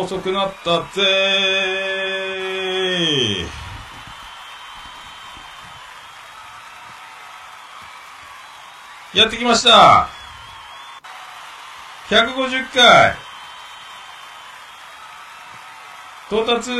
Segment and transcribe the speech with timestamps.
[0.00, 1.02] 遅くなったぜ
[9.14, 10.08] やってきました。
[12.10, 13.16] 150回。
[16.30, 16.70] 到達。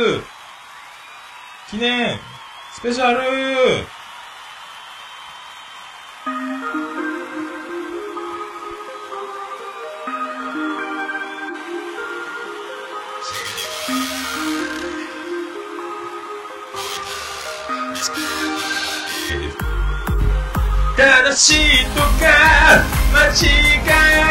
[1.69, 2.19] 記念。
[2.73, 3.19] スペシャル。
[21.39, 24.28] しとか間違い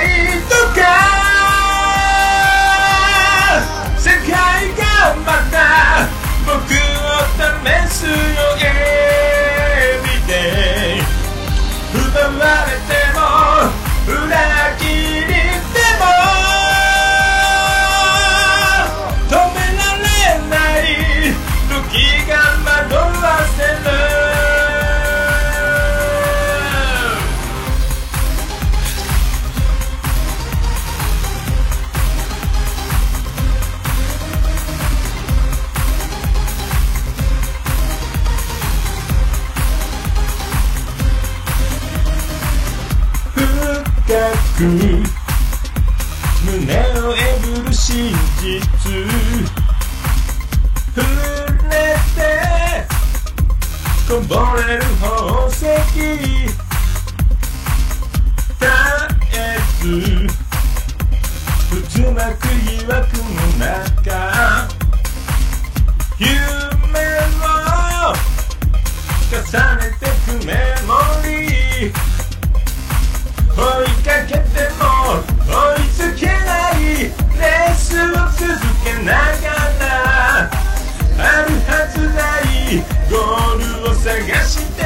[83.10, 84.10] ゴールを探
[84.44, 84.84] して。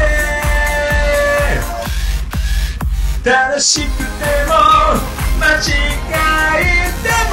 [3.25, 4.05] 正しくて
[4.47, 4.53] も
[5.41, 5.61] 間違
[6.59, 6.61] え
[7.03, 7.33] ても。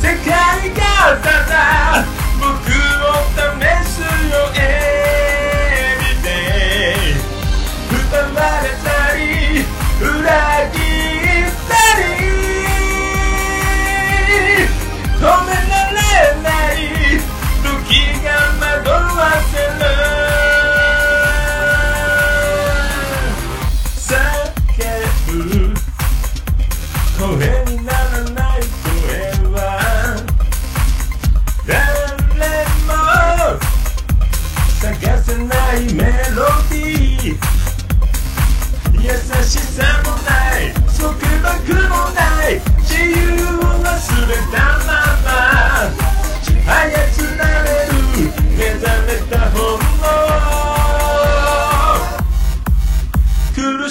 [0.00, 0.30] 世界
[0.70, 0.80] が
[1.22, 2.19] ただ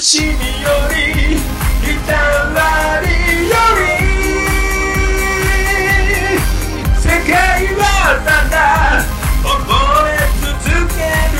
[0.01, 0.33] しみよ
[0.95, 1.35] り
[1.83, 3.07] 痛わり
[3.49, 3.83] より
[6.97, 7.33] 世界
[7.75, 7.81] は
[8.23, 8.55] ただ
[9.43, 9.51] 覚
[10.07, 10.47] え続
[10.95, 10.99] け
[11.35, 11.37] る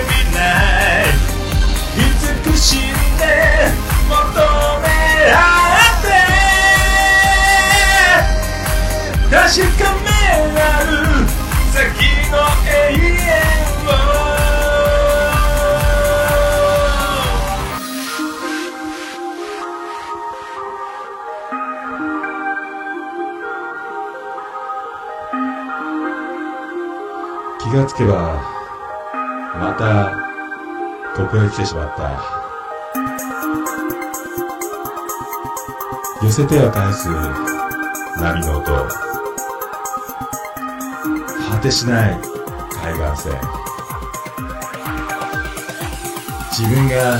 [0.00, 1.20] Every night
[1.94, 2.80] 慈しん
[3.18, 3.22] で
[4.08, 4.14] 求
[4.80, 4.88] め
[5.30, 5.36] 合
[5.92, 6.08] って
[9.30, 9.36] 確
[9.84, 9.93] か
[27.74, 28.40] 気がつけば
[29.58, 30.14] また
[31.16, 32.22] ここへ来てしまった。
[36.24, 37.08] 寄せては返す
[38.20, 38.70] 波の音。
[41.50, 42.20] 果てしない
[42.80, 43.40] 海岸線。
[46.52, 47.18] 自分が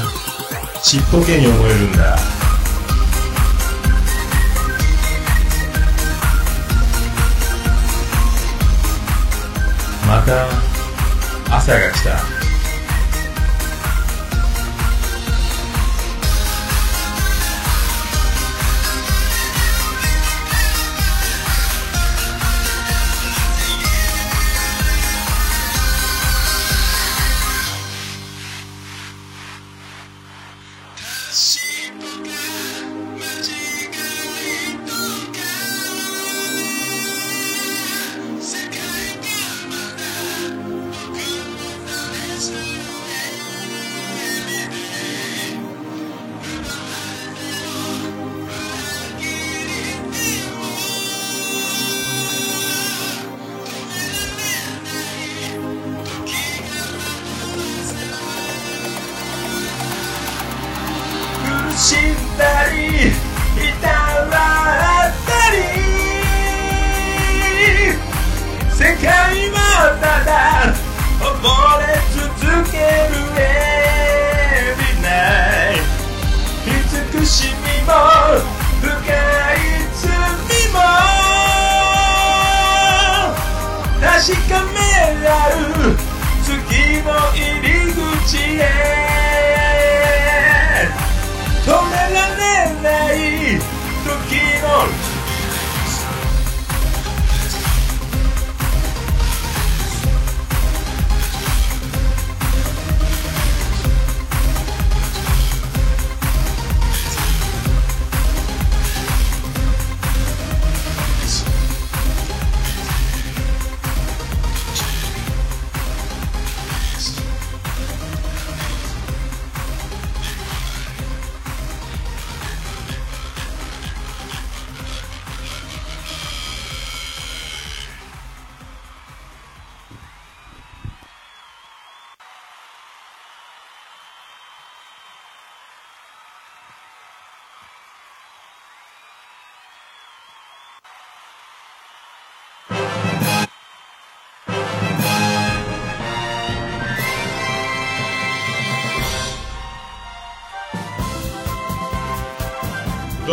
[0.84, 2.33] ちっぽけに思えるんだ。
[11.64, 12.33] 朝が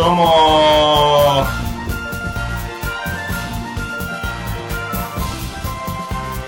[0.02, 1.46] どうもー。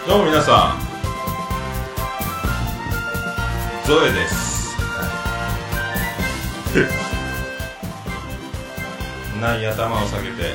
[0.09, 0.81] どうも皆さん。
[3.87, 4.77] ゾエです。
[9.41, 10.55] 何や頭を下げて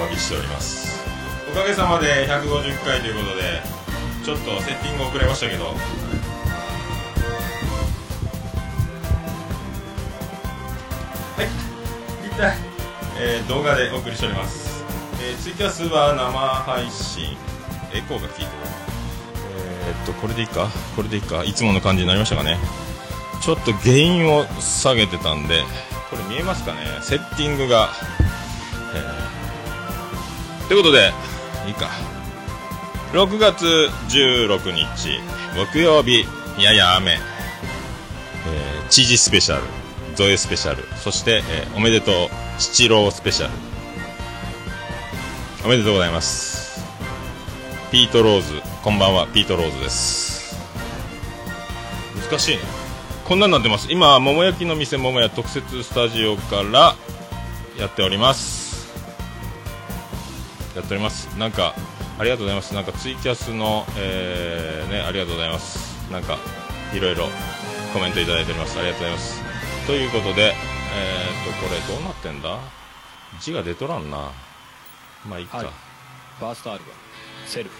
[0.00, 1.02] お詫びしております
[1.50, 3.42] おかげさまで150回ということで
[4.24, 5.74] ちょっとセッティング遅れましたけど
[12.38, 12.56] 痛い、
[13.20, 14.84] えー動画でお送りしております、
[15.20, 17.36] えーツイキャスは生配信
[17.92, 18.48] エコーが効いてる。
[19.88, 20.68] えっとこれでいいか？
[20.94, 21.42] これでいいか？
[21.42, 22.58] いつもの感じになりましたかね。
[23.42, 25.62] ちょっと原因を下げてたんで
[26.10, 26.80] これ見えますかね？
[27.02, 27.88] セッティングが、
[28.94, 31.12] えーということで
[31.66, 31.88] いいか。
[33.12, 33.64] 6月
[34.10, 35.18] 16日
[35.72, 36.24] 木曜日
[36.62, 39.62] やや雨、えー、知事スペシャル。
[40.18, 40.82] ゾエスペシャル。
[40.96, 42.14] そして、えーおめでとう
[42.58, 43.52] 七郎スペシャル。
[45.64, 46.80] おめでとうございます。
[47.92, 48.60] ピートローズ。
[48.82, 50.56] こんばんはピートローズです。
[52.28, 52.62] 難しいね。
[53.26, 53.86] こんなんなってます。
[53.92, 56.96] 今桃焼きの店桃屋特設スタジオから
[57.78, 58.88] やっております。
[60.74, 61.28] やっております。
[61.38, 61.76] なんか
[62.18, 62.74] ありがとうございます。
[62.74, 66.10] なんかツイキャスの、えーねありがとうございます。
[66.10, 66.38] なんか
[66.92, 67.28] いろいろ
[67.92, 68.76] コメントいただいております。
[68.80, 69.47] ありがとうございます。
[69.88, 72.58] ということでえー、っとこれどうなってんだ？
[73.40, 74.32] 字が出とらんな。
[75.26, 75.66] まあいいか、はい。
[76.38, 76.92] ファーストアルバム
[77.48, 77.70] 「セル。
[77.70, 77.76] フ」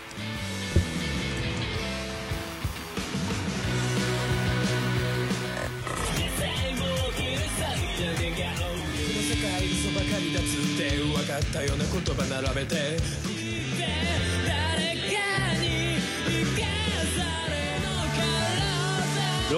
[9.28, 12.97] 世界嘘ばかりだっつって分かったような言葉並べて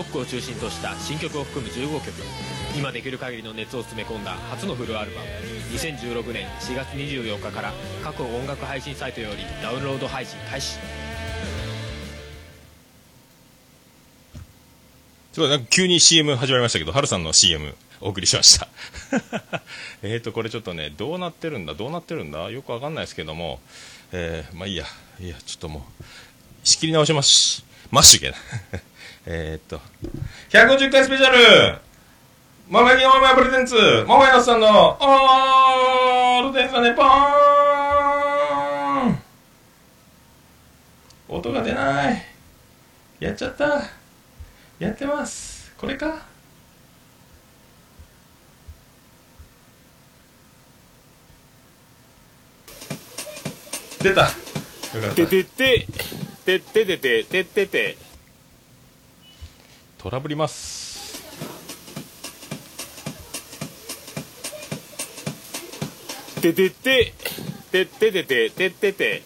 [0.01, 2.13] ロックを中心とした新曲を含む15曲
[2.75, 5.27] 今できる限りの熱を詰め込んだ初のフルアルバム
[5.77, 7.71] 2016年4月24日から
[8.03, 10.79] 各音楽配信サイトよりダウンロード配信開始
[15.33, 18.67] すごいなんか急に CM 始まりましたけど、ハルさんの CM お送りしました。
[20.03, 23.61] えーと、これちょっとね、どうなってるんだ、どうなってるんだ、よくわかんないですけども、
[24.11, 24.87] えー、まあいいや、
[25.21, 26.05] いや、ちょっともう、
[26.65, 27.65] 仕切り直します。
[27.93, 28.37] マッシュけな。
[29.27, 29.81] えーっと、
[30.51, 31.79] 150回スペシャル。
[32.69, 33.75] ママギママプレゼンツ。
[34.09, 37.07] ママヤさんのオールデンザネポー
[39.11, 39.19] ン。
[41.29, 42.25] 音が出ない。
[43.19, 43.83] やっちゃった。
[44.79, 45.75] やってます。
[45.77, 46.23] これか？
[54.01, 54.23] 出た。
[54.23, 54.33] よか
[54.99, 55.15] った。
[55.15, 55.87] ててて
[56.47, 58.10] ててててててて。
[60.01, 61.21] トラブります。
[66.41, 67.13] ててて。
[67.71, 69.23] てててててて。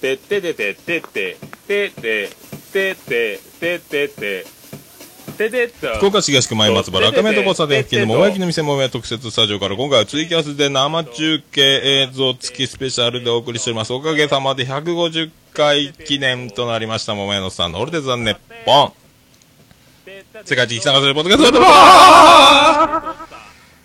[0.00, 1.36] ててててて。
[1.68, 4.46] てててててて。
[5.38, 7.08] てて福岡市東区前松原。
[7.08, 13.92] 赤目と交差点付近の桃焼きの店桃屋特設スタジオから今回はツイキャスで生中継映像付きスペシャルでお送りしております。
[13.92, 17.14] おかげさまで150回記念となりました。
[17.14, 18.36] 桃屋のさんのオルデザンネッ
[18.66, 18.99] ポン
[20.44, 21.60] 世界的探せるポッドキャスト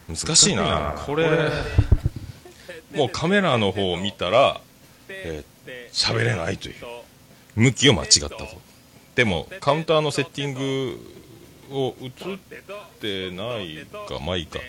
[0.07, 0.95] 難しいな。
[1.05, 1.49] これ
[2.93, 4.61] もうカメラの方を見たら
[5.09, 6.75] えー喋、れないという
[7.55, 8.47] 向きを間違ったと。
[9.15, 10.99] でもカウンターのセッティング
[11.71, 12.11] を映っ
[12.99, 14.59] てないかまあいいか、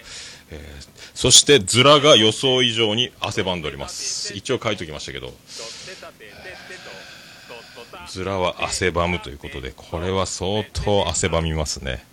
[0.50, 4.34] えーそしてズラが予想以上に汗ばんでおります。
[4.34, 5.32] 一応書いときましたけど。
[8.08, 12.04] ズラは汗ばむということでこれは相当汗ばみますね。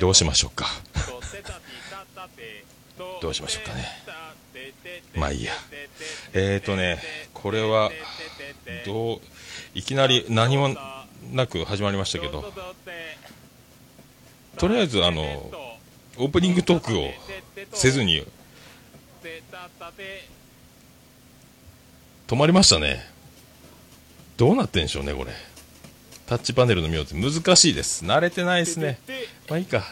[0.00, 0.66] どうしましょうか。
[3.20, 3.86] どうしましょうかね。
[5.14, 5.52] まあいいや。
[6.32, 6.98] えーとね
[7.32, 7.90] これは
[8.86, 9.20] どう
[9.74, 10.70] いきなり何も
[11.32, 12.52] なく始まりましたけど
[14.56, 15.22] とりあえずあの
[16.16, 17.10] オープニングトークを
[17.72, 18.24] せずに
[22.26, 23.13] 止まりましたね。
[24.36, 25.32] どうなってんでしょうねこれ。
[26.26, 28.04] タッチパネルの見ようって難しいです。
[28.04, 28.98] 慣れてないですね。
[29.48, 29.84] まあいいか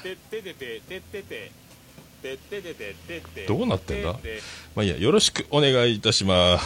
[3.49, 4.13] どうなってんだ
[4.75, 6.59] まあいいやよろしくお願いいたしま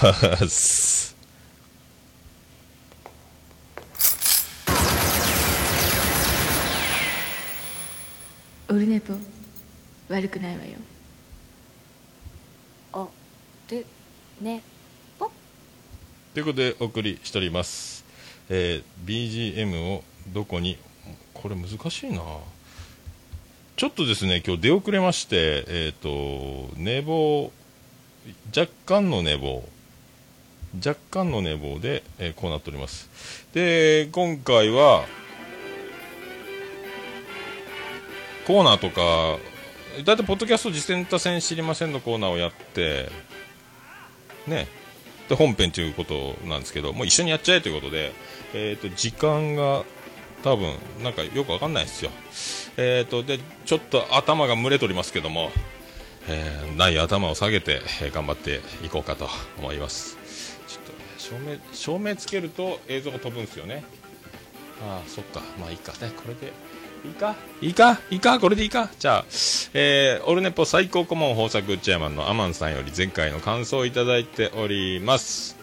[0.49, 1.17] す
[8.69, 9.15] オルネポ
[10.09, 10.73] 悪くないわよ
[12.93, 13.07] あ
[13.69, 13.87] で
[14.41, 14.63] ね
[16.37, 18.05] ということでお送りしております、
[18.51, 20.77] えー BGM をどこに？
[21.33, 22.21] これ難しいな。
[23.77, 27.51] ちょっとですね今日出遅れましてえっ、と寝坊
[28.55, 29.65] 若干の寝坊
[30.87, 33.09] 若干の寝坊で、えーこうなっております。
[33.55, 35.07] で今回は
[38.47, 39.39] コーナーとか
[40.05, 43.09] だいたいポッドキャスト実践多戦知りませんのコーナーをやって
[44.47, 44.69] ね。
[45.29, 48.13] で本編ということなんですけどもう一緒にやっちゃえということで、
[48.55, 49.85] えー、と時間が
[50.43, 52.11] 多分なんかよくわかんないですよ、
[52.77, 55.51] えー、とでちょっと頭が蒸れておりますけども、
[56.29, 59.29] えーない頭を下げて、えー頑張っていこうかと
[59.59, 60.19] 思います。
[60.69, 63.83] ちょっと照明照明つけると映像が飛ぶんですよね。
[64.87, 65.41] ああそっか。
[65.59, 65.93] まあいいか。
[66.05, 66.53] ねこれで
[67.07, 67.37] いいか？
[67.61, 68.01] いいか？
[68.11, 68.41] いいか？
[68.41, 68.91] これでいいか？
[68.99, 69.25] じゃあ、
[69.75, 75.57] えーオルネポ最高顧問豊作チェアマンのアマンさんより前回の感想をいただいております。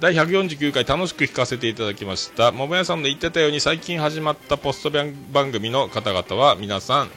[0.00, 2.50] 第149回楽しく聞かせていただきました。
[2.50, 7.10] 桃屋さんの言ってたように最近始まったポスト番組の方々は皆さん、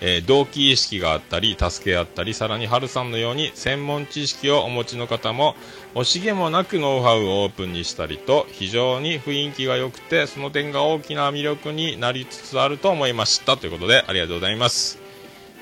[0.00, 5.56] えー同期意識があったり助け合ったりさらに春さんのように専門知識をお持ちの方も
[5.94, 13.56] 惜しげもなくノウハウをオープンにしたりと非常に雰囲気が良くてその点が大きな魅力になりつつあると思いました。
[13.56, 14.98] ということでありがとうございます。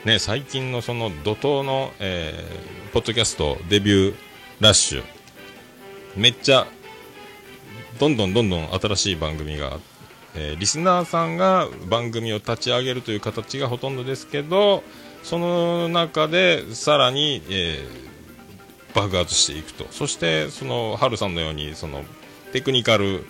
[0.06, 4.14] ね、最近のその怒涛の、えーポッドキャストデビュー
[4.60, 5.02] ラッシュ
[6.14, 6.66] めっちゃ
[7.98, 9.78] どんどんどんどん新しい番組が、
[10.34, 14.82] えーリスナーさんが番組を立ち上げるという形がほとんどですけど
[15.22, 18.11] その中でさらに、えー
[18.94, 19.86] 爆発していくと。
[19.90, 22.04] そしてそのハルさんのようにその
[22.52, 23.24] テクニカル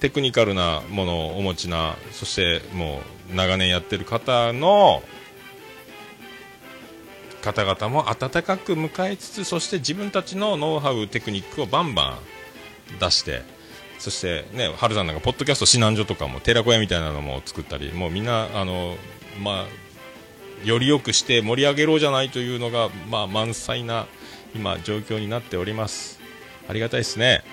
[0.00, 3.00] テクニカルなものをお持ちなそしても
[3.32, 5.02] う長年やってる方の
[7.42, 12.18] 方々も温かく迎えつつそして自分たちのノウハウテクニックをバンバ
[12.96, 13.42] ン出して
[13.98, 18.96] そしてね春さんなんかポッドキャスト指南所とかも寺子屋みたいなのも作ったりもうみんなあの
[19.40, 24.06] まあより良くして盛り上げろじゃないというのがまあ満載な
[24.58, 26.18] 今状況になっております。
[26.68, 27.44] ありがたいですね。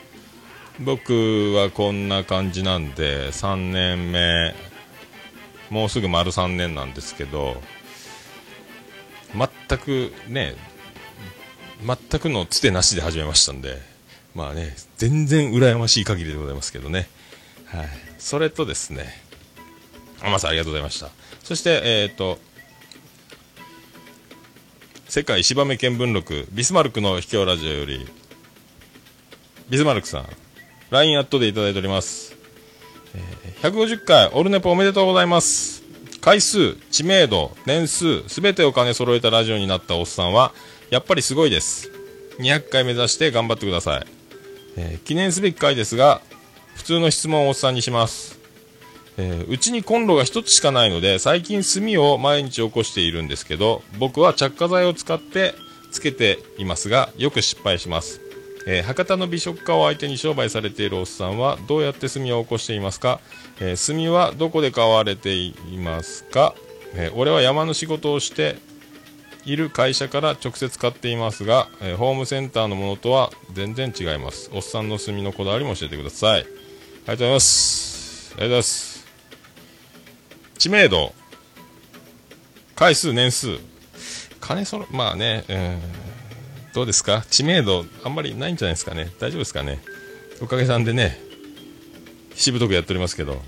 [0.79, 4.55] 僕はこんな感じなんで3年目
[5.69, 7.62] もうすぐ丸3年なんですけど
[9.33, 10.55] 全くね
[11.85, 13.77] 全くのつてなしで始めましたんで
[14.33, 17.07] まあね全然羨ましい限りでございますけどね。
[17.67, 17.88] はい。
[18.17, 19.05] それとですね
[20.24, 21.12] あまさんありがとうございました。
[21.43, 22.39] そしてえっ、と
[25.07, 28.05] 世界芝目見聞録ビスマルクの秘境ラジオより
[29.69, 30.25] ビスマルクさん
[30.89, 32.35] LINE アットでいただいております、
[33.13, 35.81] えー150回オルネポおめでとうございます。
[36.21, 40.53] 回数知名度年数すべてを兼ね揃えたラジオになったおっさんは
[40.91, 41.89] やっぱりすごいです。
[42.39, 44.07] 200回目指して頑張ってください、
[44.77, 46.21] えー記念すべき回ですが
[46.75, 48.35] 普通の質問をおっさんにします。
[49.17, 55.53] えうちにコンロが一つしかないので最近炭を毎日起こしているんですけど僕は着火剤を使って
[55.91, 58.19] つけていますがよく失敗します、
[58.67, 63.19] えー博多の美食家を相手に商売されているおっさんはどうやって炭を起こしていますか、
[63.62, 66.53] えー炭はどこで買われていますか、
[66.93, 68.57] えー俺は山の仕事をして
[69.45, 74.50] いる会社から直接買っていますが、えホームセンターのものとは全然違います。
[74.51, 76.41] おっさんの炭のこだわりも教えてください。
[76.41, 78.34] ありがとうございます。
[78.34, 78.94] ありがとうございます。
[80.65, 81.13] 知名度、
[82.75, 83.60] 回数、年数、
[84.41, 85.79] 金そろ、まあね、うん、
[86.74, 87.24] どうですか？
[87.29, 89.12] 知名度、あんまりないんじゃないですかね。
[89.19, 89.79] 大丈夫ですかね？
[90.41, 91.22] おかげさんでね、
[92.34, 93.43] しぶとくやっておりますけど、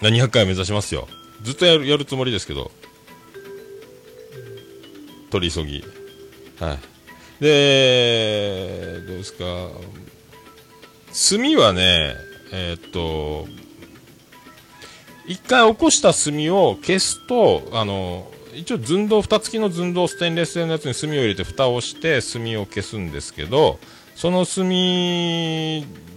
[0.00, 1.06] 200回目指しますよ。
[1.42, 2.72] ずっとやるやるつもりですけど、
[5.30, 5.84] 取り急ぎ。
[6.58, 6.78] は
[7.40, 7.44] い。
[7.44, 9.44] で、どうですか？
[9.44, 9.70] 炭
[11.56, 12.16] はね、
[12.52, 13.46] えーっと、
[15.26, 23.78] 一回起こした炭を消すと、あの、一応寸胴、蓋付きの寸胴ステンレス製のやつに炭を入れて蓋をして炭を消すんですけど、
[24.14, 24.64] その炭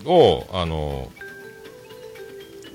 [0.05, 1.11] を、あの、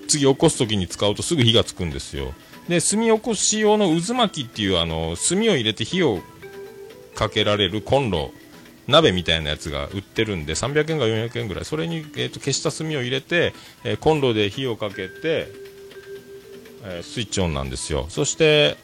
[0.08, 2.34] 次起こす時に使うとすぐ火がつくんですよ。
[2.68, 6.20] で、炭起こし用の渦巻きっていうあの、炭を入れて火を
[7.14, 8.32] かけられるコンロ、
[8.86, 15.63] 鍋みたいなやつが売ってるんで、300円か400円ぐらい、それに、えー、と消した炭を入れて、えーコンロで火をかけて、
[17.02, 18.06] スイッチオンなんですよ。
[18.08, 18.76] そして、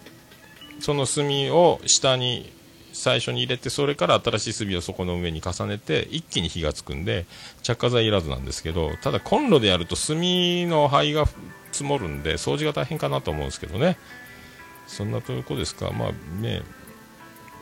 [0.81, 2.51] その炭を下に
[2.93, 7.27] 最初に入れて、それから新しい炭をそこの上に重ねて、一気に火がつくんで、
[7.63, 11.27] 着火剤いらずなんですけど、ただコンロでやると炭の灰が
[11.73, 13.99] 積もるんで、掃除が大変かなと思うんですけどね。
[14.87, 15.91] そんなとこですか。
[15.91, 16.63] まあね、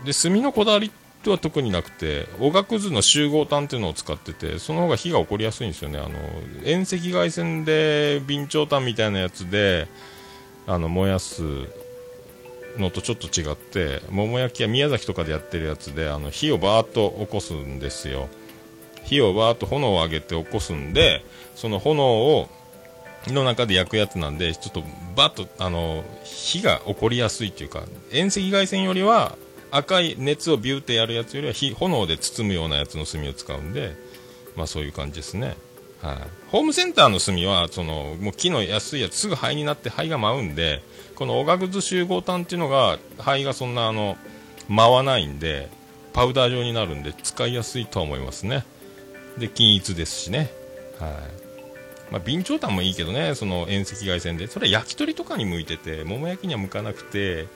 [0.04, 0.90] で炭のこだわり
[1.23, 6.18] とは特になくておがくずの集合炭っていうのを使っててその方が火が起こりやすいんですよねあの
[6.64, 9.88] 遠赤外線で備長炭みたいなやつで
[10.68, 11.42] あの燃やす
[12.76, 18.28] のとちょっと違って桃焼きや宮崎とかでやってるやつであの火をバーッと起こすんですよ。
[19.04, 21.25] 火をバーッと炎を上げて起こすんで
[21.56, 22.48] その炎を
[23.28, 24.84] の中で焼くやつなんでちょっと
[25.16, 29.36] バッとあの火が起こりやすいっていうか遠赤外線よりは
[29.71, 33.97] 赤い熱をビューってやるやつよりは火炎で包むようなやつの炭を使うんで
[34.56, 35.56] まあそういう感じですね。
[36.02, 36.17] はい、
[36.49, 40.82] ホームセンターの炭はそのもう木の安いやつすぐ灰になって灰が舞うんで
[41.17, 44.17] このおがくず集合炭っていうのが灰がそんなあの
[44.69, 45.69] 舞わないんで
[46.13, 48.65] パウダー状になるんで使いやすいとは思いますね。
[49.39, 50.50] で均一ですしね。
[50.99, 51.13] はい。
[52.11, 57.47] まあ、備長炭もいいけどね、その遠赤外線で、それは焼き鳥とかに向いてて、桃焼きには向かなくて、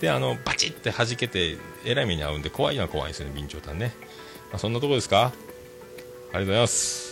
[0.00, 3.92] で、あの、バチって弾けて、えらい目に遭うんで、怖いのは怖いですよね、備長炭ね。
[4.50, 5.24] まあ、そんなとこですか？
[5.24, 7.07] ありがとうございます。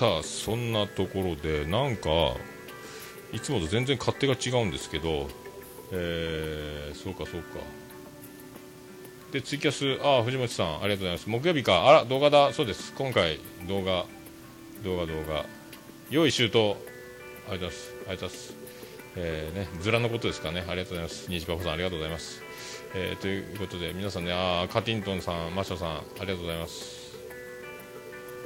[0.00, 2.34] さあ、そんなところで、なんか、
[3.34, 5.28] いつもと全然勝手が違うんですけど、
[5.92, 7.58] えー、そうかそうか。
[9.30, 11.28] で、ツイキャス、あ、藤本さん、ありがとうございます。
[11.28, 12.94] 木曜日か、あら、動画だ、そうです。
[12.94, 14.06] 今回、動画、
[14.82, 15.44] 動画、動画。
[16.08, 16.70] 用意周到。
[16.70, 16.86] ありがと
[17.50, 17.92] うございます。
[17.92, 18.54] ありがとうございます。
[19.16, 20.64] えー、ね、ズラのことですかね。
[20.66, 21.30] ありがとうございます。
[21.30, 22.42] ニジパパさん、ありがとうございます。
[22.94, 26.99] えー、ということで、皆さんね、あカティントンさん、マシャさん、ありがとうございます。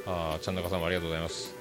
[0.07, 1.55] あ、ちゃんなかさんもありがとうございます。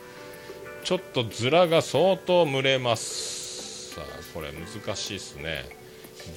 [0.83, 3.95] ちょっとズラが相当蒸れます。
[3.95, 5.65] さあ、これ難しいですね。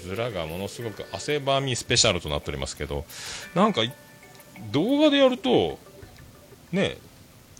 [0.03, 3.05] ズラがものすごく汗ばみスペシャルとなっておりますけど、
[3.55, 3.83] なんか
[4.73, 5.79] 動画でやると、
[6.73, 6.97] ね、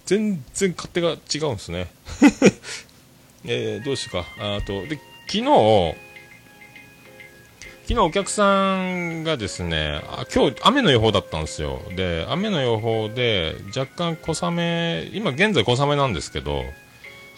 [0.07, 1.91] 全然勝手が違うんですね。
[3.45, 4.57] えー、どうしようか？
[4.57, 5.95] あと、で、昨日、
[7.89, 11.81] 昨日お客さんがですね、あ今日雨の予報だったんですよ。
[11.95, 16.65] で、雨の予報で若干小雨、今現在小雨なんですけど、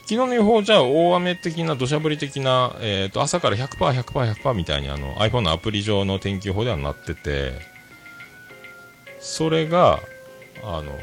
[0.04, 7.52] 昨日の予報じゃ大雨的な土砂降り的な、えー、と朝から100%、100%、100%みたいにあの iPhone のアプリ上の天気予報ではなってて、
[9.20, 10.00] それが、
[10.64, 10.98] あの、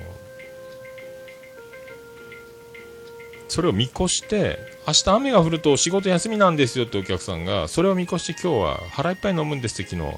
[3.47, 10.17] それを見越して、明日雨が降ると仕事休みなんですよってお客さんが、それを見越して今日は腹いっぱい飲むんですって昨日、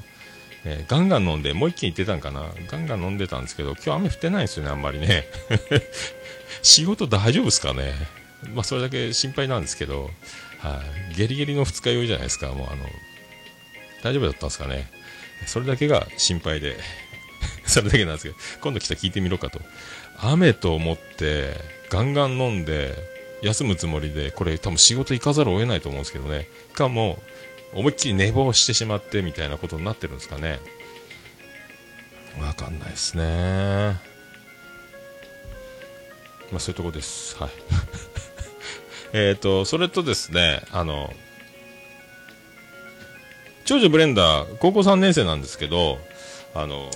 [0.66, 2.52] えーガンガン飲んで、もう一軒行ってたんかな。
[2.70, 5.26] ガンガン飲んでたんですけど、今日雨降ってないんですよね、あんまりね。
[6.62, 7.94] 仕事大丈夫ですかね。
[8.54, 10.12] まあ、それだけ心配なんですけど、
[10.60, 12.86] はい、ゲリゲリの二日酔いじゃないですか、もうあの、
[14.04, 14.92] 大丈夫だったんですかね。
[15.46, 16.78] それだけが心配で、
[17.66, 19.62] それだけなんですけど、今度来たら聞いてみろかと。
[20.20, 21.56] 雨と思って、
[21.90, 26.48] ガンガン飲んで、休むつもりで、これ多分仕事行かざるを得ないと思うんですけどね。
[26.74, 27.20] かも、
[27.74, 30.60] 思いっきり寝坊してしまってみたいなことになってるんですかね。
[32.40, 34.00] わかんないですね。
[36.52, 37.36] まあそういうとこです。
[37.38, 37.50] はい。
[39.14, 41.14] えっと、それとですね、あの、
[43.66, 46.00] 長女ブレンダー、高校3年生なんですけど、
[46.54, 46.90] あの、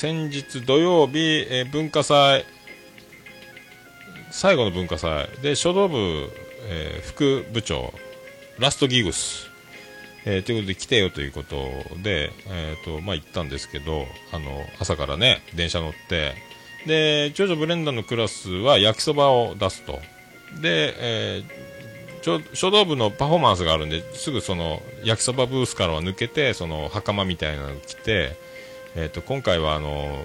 [0.00, 2.46] 先日土曜日、えー文化祭、
[4.30, 5.28] 最後の文化祭。
[5.42, 6.30] で書道部、
[6.70, 7.92] えー副部長、
[8.58, 9.50] ラストギグス、
[10.24, 11.56] えーということで来てよということ
[12.02, 16.32] で、えーとまあ、行ったんですけどあの朝からね電車乗って、
[16.86, 20.00] で長女ブレンダーのクラスは焼きそばを出すと。
[20.62, 21.44] で、えー
[22.54, 28.36] 書道部のパフォーマンスがあるんですぐその焼きそばブースからは抜けてその袴みたいなの着て、
[28.96, 30.24] えー、と今回はあの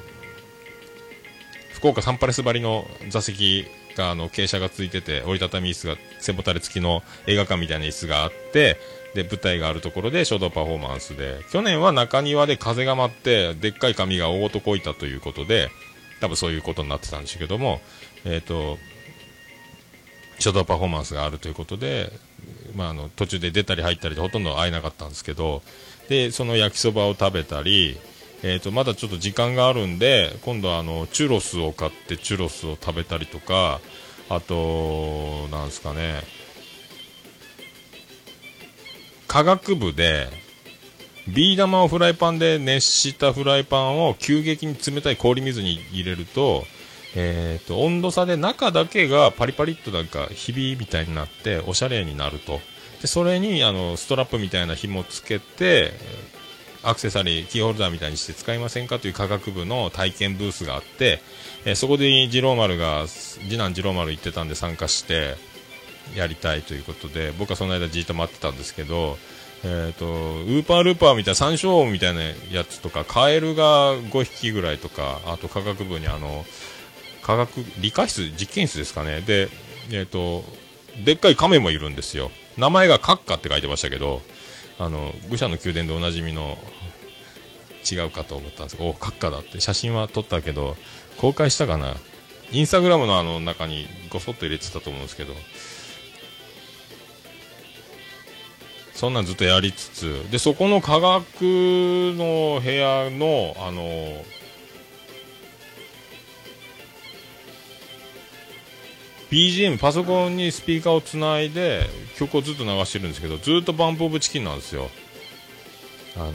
[1.73, 8.78] 福岡サンパレス張りの座席があの傾斜がついてて折りたたみ椅子が背もたれ付きの映画館みたいな椅子があって
[9.13, 15.69] で舞台があるところで書道パフォーマンスで去年は中庭で風が舞ってでっかい紙が大ごとこいたということで
[16.19, 17.82] 多分そういうことになってたんですけども、
[18.25, 18.78] えーと
[20.39, 22.12] 書道パフォーマンスがあるということで、
[22.75, 25.62] まあ、あの途中で出たり入ったりでほとんど会えなかったんですけど
[26.10, 27.97] でその焼きそばを食べたり、
[28.43, 33.80] えー、とまだちょっと時間があるんで今度はあのチュロスを買ってチュロスを食べたりとか
[34.30, 36.21] あとなんですかね
[39.28, 40.28] 科学部で
[41.28, 46.63] ビー玉をフライパンで熱したフライパンを急激に冷たい氷水に入れると
[47.17, 52.60] えーと、温度差で中だけがパリパリっとなんかひびみたいになっておしゃれになると。
[53.02, 55.93] でそれにあのストラップみたいな紐つけて
[56.86, 61.21] アクセサリーキーホルダーみたいにして使いませんかという科学部の体験ブースがあって、
[61.65, 65.36] えー、そこで次郎丸が次男次郎丸行ってたんで参加して
[66.15, 69.17] やりたいということで僕はその間じっと待ってたんですけど
[69.67, 72.21] えーと、ウーパールーパーみたいな山椒みたいな
[72.52, 76.45] やつとかカエルが5匹ぐらいとかあと科学部にあの
[77.24, 79.21] 科学理科室実験室ですかね。
[79.21, 79.50] で
[79.89, 80.43] えっ、ー、と
[81.04, 82.30] でっかい亀もいるんですよ。
[82.58, 84.21] 名前がカッカって書いてましたけど
[84.78, 86.58] あの愚者の宮殿でおなじみの
[87.90, 89.62] 違うかと思ったんですけどおお、閣下だって。
[89.62, 90.76] 写真は撮ったけど
[91.18, 91.96] 公開したかな？
[92.52, 95.34] インスタグラムのあの中にごそっと入れてたと思うんですけど。
[98.94, 100.32] そんなんずっとやりつつ。
[100.32, 104.24] でそこの科学の部屋のあの
[109.32, 114.90] BGM パソコンにスピーカーをつないで曲をずっと流してるんですけどずっとバンプオブチキンなんですよ。
[116.16, 116.32] あの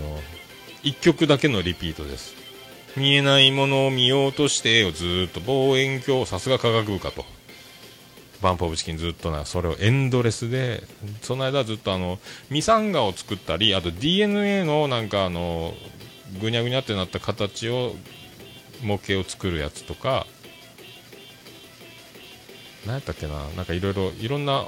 [0.83, 2.35] 1曲だけのリピートです。
[2.97, 7.25] 見えないものを見ようとしてをずっと望遠鏡さすが科学部かと。
[8.43, 10.83] バンプオブチキンずっとなそれをエンドレスで
[11.21, 15.75] その間ずっとあのミサンガを作ったりあと DNA のなんかあの
[16.41, 17.95] ぐにゃぐにゃってなった形を
[18.83, 20.27] 模型を作るやつとか
[22.87, 24.65] 何やったっけな、なんかいろいろ、いろんな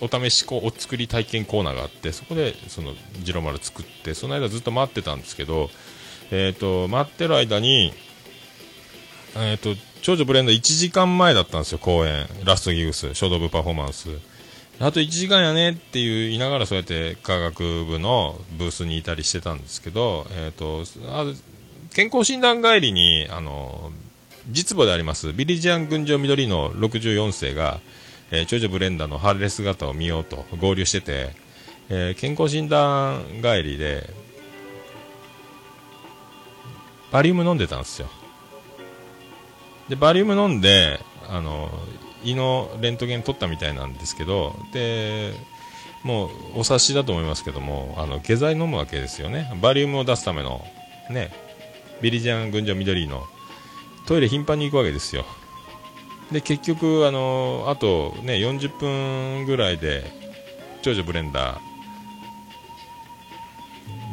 [0.00, 5.70] お試しこお作り体験コーナーがあって、そこで、その、ジロ丸作って、その間ずっと待ってたんですけど、
[6.30, 7.92] えっ、ー、と、待ってる間に、
[9.36, 12.26] えっ、ー、と、長女ブレンド1時間前だったんですよ、公演。
[12.44, 14.08] ラストギグス、書道部パフォーマンス。
[14.78, 21.24] あと1時間やねっていう言いながらそうやって科学部のブースにいたりしてたんですけど、えっ、ー、と、あ
[21.94, 23.90] 健康診断帰りに、あの、
[24.48, 27.80] 実母でありますビリジアン群青緑の64世が、
[28.30, 31.30] えー、長女ブレンダーのハーレス姿を見ようと合流してて、
[31.88, 34.08] えー、健康診断帰りで
[37.10, 38.08] バリウム飲んでたんですよ。
[39.88, 41.70] でバリウム飲んであの
[42.24, 45.32] 胃のレントゲン取ったみたいなんですけどで
[46.02, 49.50] もうお察しだと思いますけどもあの下剤飲むわけですよね。
[49.62, 50.64] バリウムを出すための
[51.10, 51.30] ね
[52.02, 53.24] ビリジアン群青緑の
[54.06, 55.24] トイレ頻繁に行くわけですよ。
[56.32, 60.04] で結局あのあとね40分ぐらいで
[60.82, 61.58] 長女ブレンダー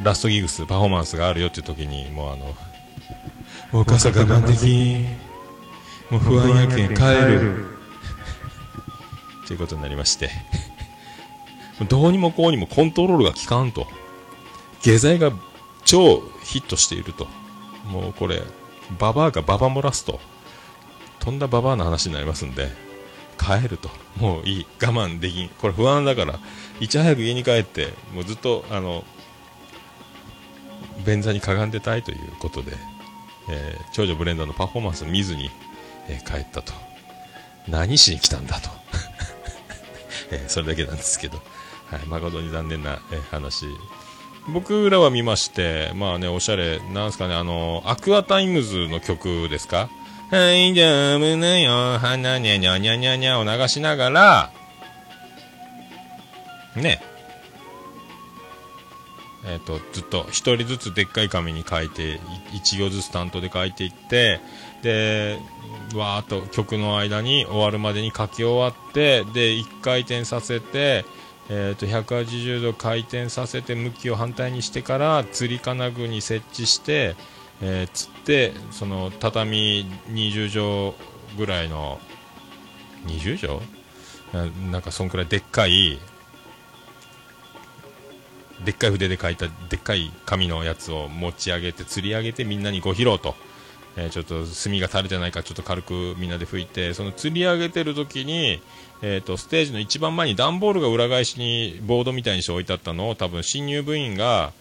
[0.03, 2.55] ラストギグスパフォーマンスがあるよっていう時にもうあの
[3.71, 5.05] もう傘我慢でき
[6.11, 7.01] もう不安やけん帰
[7.31, 7.65] る。
[9.47, 10.29] ということになりまして。
[11.89, 13.87] どうにもこうにもコントロールが効かんと。
[14.81, 15.31] 下剤が
[15.85, 17.27] 超ヒットしていると。
[17.85, 18.41] もうこれ
[18.99, 20.19] ババアがババ漏らすと。
[21.19, 22.69] とんだババアの話になりますんで
[23.39, 23.89] 帰ると。
[24.17, 25.49] もういい我慢できん。
[25.49, 26.39] これ不安だから。
[26.79, 29.03] いち早く家に帰ってもうずっとあの
[31.05, 32.73] 便座にかがんでたいということで、
[33.49, 35.49] えー、長女ブレンダーのパフォーマンス見ずに、
[36.07, 36.73] えー、帰ったと。
[37.67, 38.69] 何しに来たんだと、
[40.31, 41.41] えー、それだけなんですけど、
[41.87, 43.65] はい、誠に残念な、え話。
[44.49, 49.89] 僕らは見まして、まあね、おしゃれ、なんすかね、あの、アクアタイムズの曲ですか？
[50.31, 54.51] はい、じゃあ、むぬよ、はなにゃにゃにゃにゃにゃを流しながら、
[56.75, 57.01] ね、
[59.45, 62.19] えっ、ー、と、ずっと一人ずつでっかい紙に書いて、
[62.53, 64.39] 一行ずつ担当で書いていって、
[64.81, 65.37] で、
[65.95, 71.05] わーっと曲の間に終わるまでに書き終わって、で、一回転させて、
[71.49, 77.15] えー、と180度回転させて向きを反対にしてからつり金具に設置して、
[77.61, 81.99] えーつってその畳20畳ぐらいの
[83.05, 83.59] 20
[84.31, 84.71] 畳？
[84.71, 85.99] なんかそんくらいでっかい
[88.63, 93.35] でっかい筆で書いたでっかい紙のやつを持ち上げて吊り上げてみんなにご披露と、
[93.97, 98.61] えーちょっと炭が垂れてないかちょっと軽くみんなで拭いてその吊り上げてる時に、
[99.05, 104.53] えー、とステージの一番前に段ボールが裏返しにボードみたいにして置いてあったのを多分新入部員が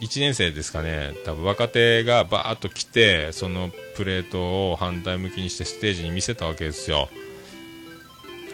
[0.00, 7.08] 1年生ですかね多分若手がバーッと来てそのプレートを反対向きにしてステージに見せたわけですよ。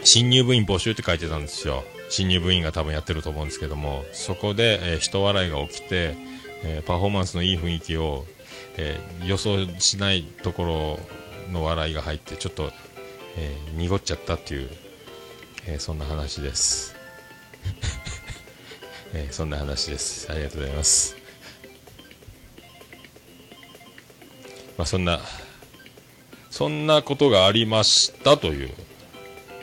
[0.05, 1.85] 新入部員募集って書いてたんですよ。
[2.11, 4.05] 新入部員が多分やってると思うんですけども。
[4.13, 6.15] そこで、えー人笑いが起きて、
[6.63, 8.27] えーパフォーマンスのいい雰囲気を、
[8.77, 10.99] えー予想しないとこ
[11.49, 12.71] ろの笑いが入ってちょっと、
[13.37, 14.71] え濁っちゃったっていう、
[15.67, 16.95] えーそんな話です、
[19.15, 20.31] えーそんな話です。
[20.31, 21.17] ありがとうございます。
[24.77, 25.21] まあそんな
[26.51, 28.71] そんなことがありましたという。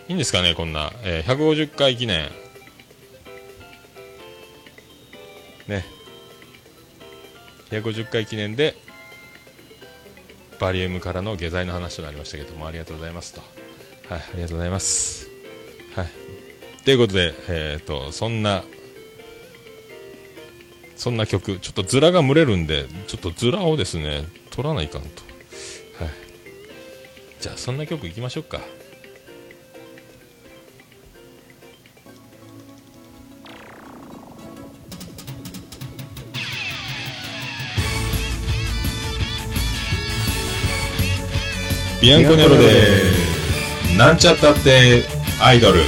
[0.08, 2.32] いいんですかね、こんな、えー150回記念、
[5.68, 5.86] ね、
[7.72, 8.76] 150回記念で、
[10.60, 13.42] バリウムからの下剤の話となりましたけども、ありがとうございますと、
[14.10, 15.27] はい、ありがとうございます。
[16.88, 18.64] ということで、えー、とそんな、
[20.96, 25.08] そんな曲、ちょっとズラが蒸れるんで、ちょっとズラをですね、取らないかんと。
[26.02, 26.14] はい、
[27.42, 28.62] じゃあ、そんな曲いきましょうか。
[42.02, 43.02] ビアンコネロで、
[43.98, 45.04] なんちゃったって
[45.42, 45.82] アイドル。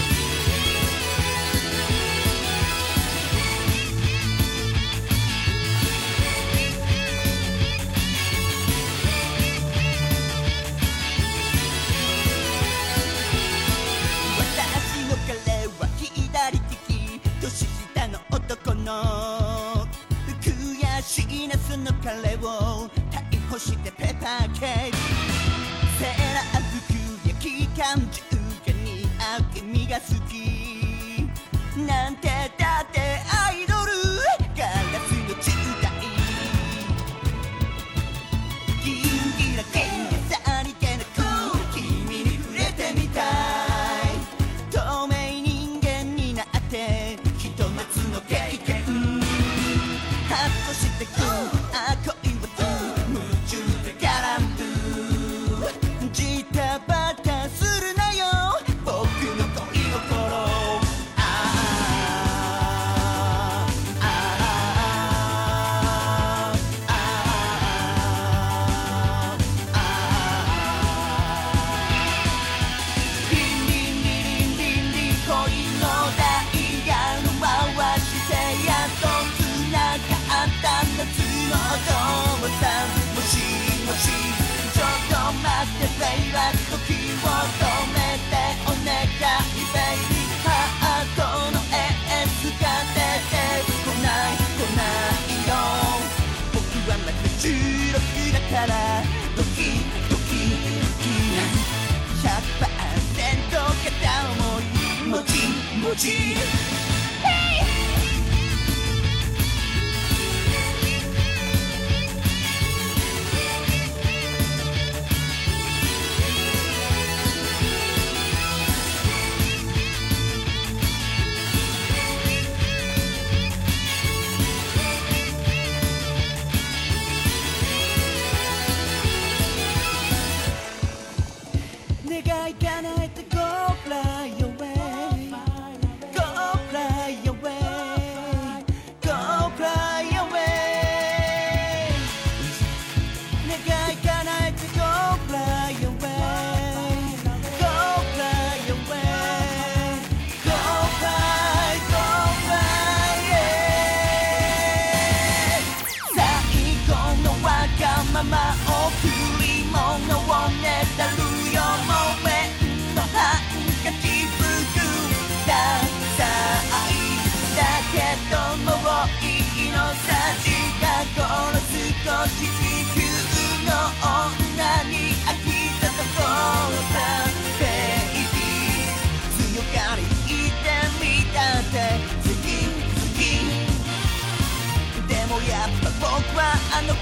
[105.99, 106.78] ち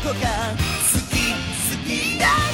[0.04, 0.18] こが好
[1.10, 1.34] き
[1.72, 2.47] 好きだ。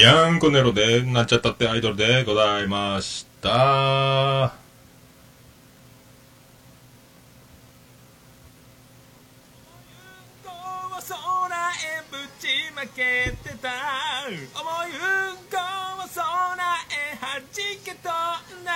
[0.00, 3.50] ビアンコネロでなっちゃったってアイドルでございました。
[3.50, 4.54] 空
[11.68, 13.68] へぶちまけてた。
[14.24, 18.72] 思いうんこを空へはじけとんだ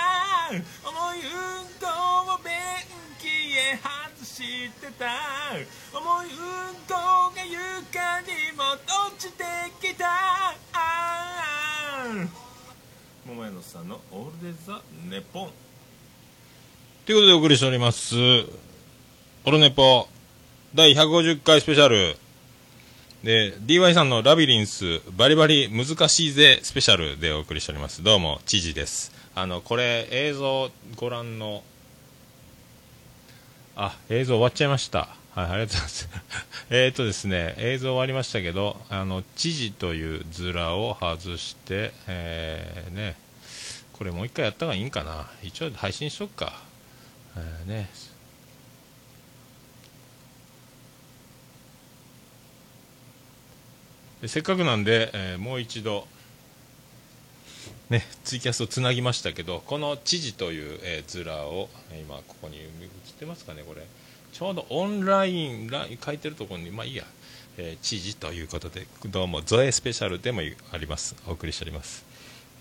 [0.51, 1.89] 思いうんこ
[2.35, 2.53] を便
[3.19, 3.25] 器
[3.57, 5.09] へ外してた。
[5.99, 9.43] 思いうんこが床にも落ちて
[9.81, 10.05] きた。
[13.27, 15.51] 桃屋のさんのオールデザネポン
[17.07, 18.15] ということでお送りしております。
[19.47, 20.07] オルネポ
[20.75, 22.17] 第150回スペシャル。
[23.23, 28.03] で、DY さんのラビリンスバリバリ難しいぜスペシャルでお送りしております。
[28.03, 29.11] どうも、知事です。
[29.35, 31.63] あの、これ映像ご覧の、
[33.77, 35.09] あ、映像終わっちゃいました。
[35.35, 36.09] はい、ありがとうございます。
[36.71, 43.17] えっとですね、映像終わりましたけど、あの、知事というズラを外して、えー、ね、
[43.95, 45.29] これもう一回やった方がいいんかな。
[45.43, 46.63] 一応配信しとくか。
[47.37, 47.91] えーね、
[54.29, 56.07] せっかくなんで、えーもう一度、
[57.91, 61.69] ね、ツイキャスをつなぎましたけどこの知事という、えー図らを
[62.01, 62.69] 今ここに映っ
[63.19, 63.85] てますかねこれ
[64.35, 67.05] ちょうどオンラインラ書いてるところにまあいいや、
[67.57, 70.41] えー知事ということでどうもゾエスペシャルでも
[70.73, 71.15] あります。
[71.29, 72.05] お送りしております。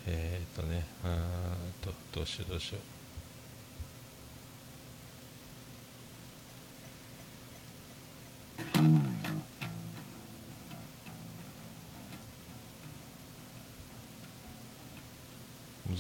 [0.06, 1.12] えー、っとねうん
[1.82, 2.82] とどうしようどうしよう。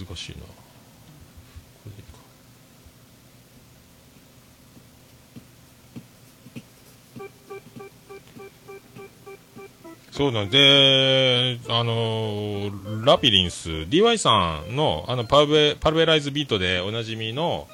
[0.06, 0.63] 難しいな。
[10.14, 17.68] そうなんで、あのーラピリンス、DY さんのあのパルベパルベライズビートでおなじみの、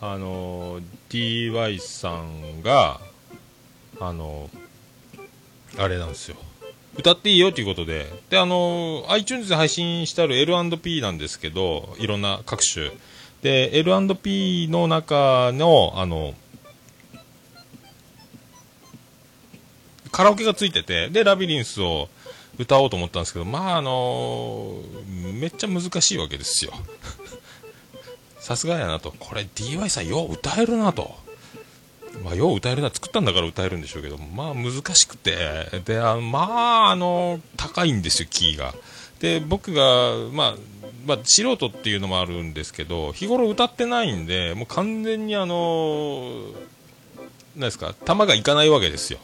[0.00, 3.00] あのー DY さんが、
[3.98, 6.36] あのーあれなんですよ。
[6.96, 12.92] 歌っていいよということで、で、あの、iTunes で配信してある L&P なんですけど、いろんな各種。
[13.42, 16.34] で、L&P の中の、あの、
[20.10, 22.08] カラオケがついてて、で、ラビリンスを
[22.58, 24.82] 歌おうと思ったんですけど、まあ、あの
[25.34, 26.72] めっちゃ難しいわけですよ。
[28.38, 29.14] さすがやなと。
[29.18, 31.14] これ DY さんよう歌えるなと。
[32.24, 38.74] まあ、よう歌えるな、作ったんだから歌えるんでしょうけど、まあ難しくて、で、あまあ、あの、高いんですよ、キーが。
[39.20, 40.54] で、僕が、まあ、
[41.06, 46.46] まあ、素人っていうのもあるんですけど、日頃歌ってないんで、もう完全にあの、
[47.56, 49.18] なんですか、球がいかないわけですよ。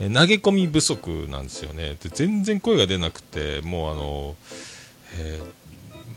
[0.00, 1.96] え投げ込み不足なんですよね。
[2.02, 4.36] で、全然声が出なくて、もうあの、
[5.18, 5.58] えー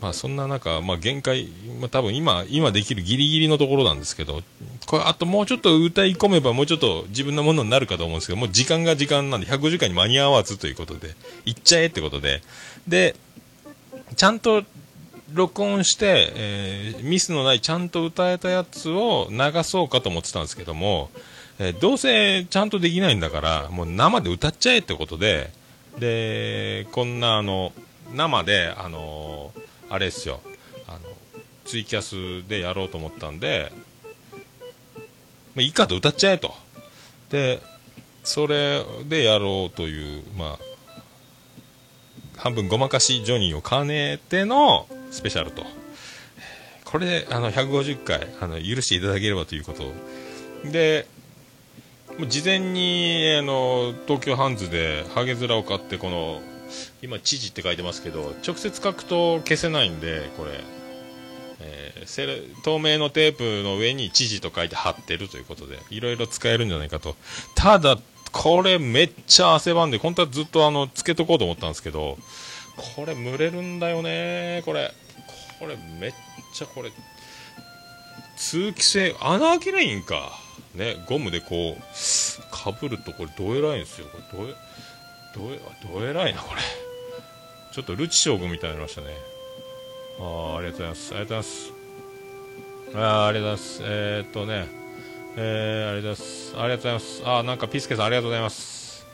[0.02, 1.46] まあそんな中、まあ限界、
[1.80, 4.42] まあ多分今、今できるギリギリのところなんですけど、
[4.86, 11.14] これあともうちょっと歌い込めばもうちょっと自分のものになるかと思うんですけど、もう時間が時間なんで150回に間に合わずということで、
[11.44, 12.42] 行っちゃえってことで、
[12.88, 13.14] で、
[14.16, 14.64] ちゃんと
[15.32, 21.10] 録音して、えーミスのないちゃんと歌えたやつを流そうかと思ってたんですけども、
[21.58, 25.50] えーどうせちゃんとできないんだから、もう生で歌っちゃえってことで、
[25.98, 27.72] で、こんなあの、
[28.14, 29.52] 生で、あの
[29.88, 30.40] あれですよ、
[30.88, 31.00] あの、
[31.64, 33.72] ツイキャスでやろうと思ったんで、
[35.54, 36.54] まあ、いいかと歌っちゃえと。
[37.30, 37.60] で、
[38.24, 40.58] それでやろうという、まあ、
[42.36, 45.64] 半分ごまかしジョニーを兼ねてのスペシャルと。
[46.84, 49.92] これで、あの、150回、あの、許していただければということ
[50.70, 51.06] で、
[52.18, 56.40] もう事前に、あの、東京ハンズでハゲ面を買って、この、
[57.00, 60.52] 今、知事って書いてますけど、直接書くと消せないんで、これ、
[61.60, 67.16] えー透明のテープの上に知事と書いて貼ってるということで、いろいろ使えるんじゃないかと。
[67.54, 67.98] ただ、
[68.32, 72.18] これめっちゃ汗ばんで、本当はずっとあの、つけとこうと思ったんですけど、
[72.96, 74.92] これ蒸れるんだよねこれ。
[75.58, 76.12] これめっ
[76.52, 76.90] ちゃこれ、
[78.36, 80.41] 通気性、穴開けないんか。
[80.74, 81.82] ね、ゴムでこう、
[82.50, 84.06] かぶるとこれどえらいんですよ。
[84.30, 84.54] これどえ、
[85.34, 85.60] どえ、
[86.00, 86.60] どえらいな、これ。
[87.72, 89.16] ちょっとルチ将軍みたいになりましたね。
[90.18, 91.14] あーありがとうございます。
[91.14, 91.72] ありがとうございます。
[92.94, 93.82] あありがとうございます。
[93.82, 94.68] えー、っとね。
[95.36, 96.52] えー、ありがとうございます。
[96.54, 97.22] ありがとうございます。
[97.24, 99.06] あーなんかピスケさんありがとうございます。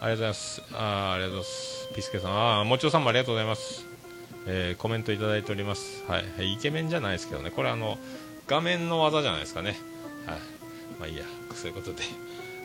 [0.00, 0.62] ありがとうございます。
[0.74, 1.88] あーありがとうございます。
[1.94, 3.86] ピスケさんあーもちろさんもありがとうございます。
[4.46, 6.04] えーコメントいただいております。
[6.06, 7.50] はいイケメンじゃないですけどね。
[7.50, 7.96] これあの
[8.46, 9.78] 画面の技じゃないですかね。
[10.26, 10.38] はい。
[10.98, 11.24] まあいいや
[11.54, 12.02] そういうことで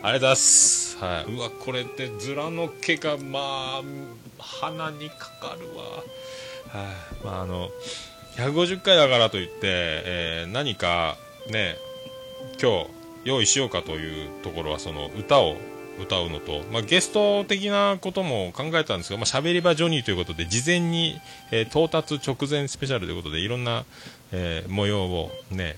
[0.02, 0.98] ありがとうございます。
[0.98, 1.34] はい。
[1.34, 3.84] うわ、これって面の毛が、まあ、
[4.40, 5.84] 鼻にかかるわ。
[6.84, 7.26] はい。
[7.26, 7.70] まあ、あの、
[8.38, 11.18] 150回だからといって、えー何か、
[11.50, 11.76] ね、
[12.62, 12.88] 今日、
[13.26, 15.58] 用意しようかというところは、その、歌を
[16.02, 21.20] 歌うのと、まあ、ゲスト的なことも考えたんですが、まあ、喋り場ジョニーということで、事前に、
[21.52, 23.84] えー到達直前スペシャルということで、いろんな、
[24.32, 25.76] えー模様をね、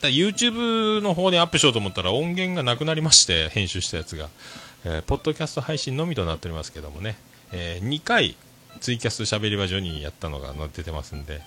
[0.00, 4.28] だ YouTube の方にアップしようと思ったら音源がなくなりまして編集したやつが、
[4.84, 7.16] えーポッドキャスト配信のみとなっておりますけどもね、
[7.52, 8.36] え2回
[8.80, 11.40] ツイキャス喋り場所にやったのが載ってますんで、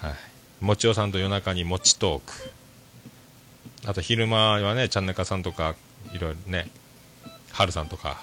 [0.00, 2.50] はい、もちおさんと夜中にもちトーク。
[3.86, 5.76] あと昼間はねちゃんなかさんとか
[6.12, 6.68] いろいろね
[7.52, 8.22] はるさんとか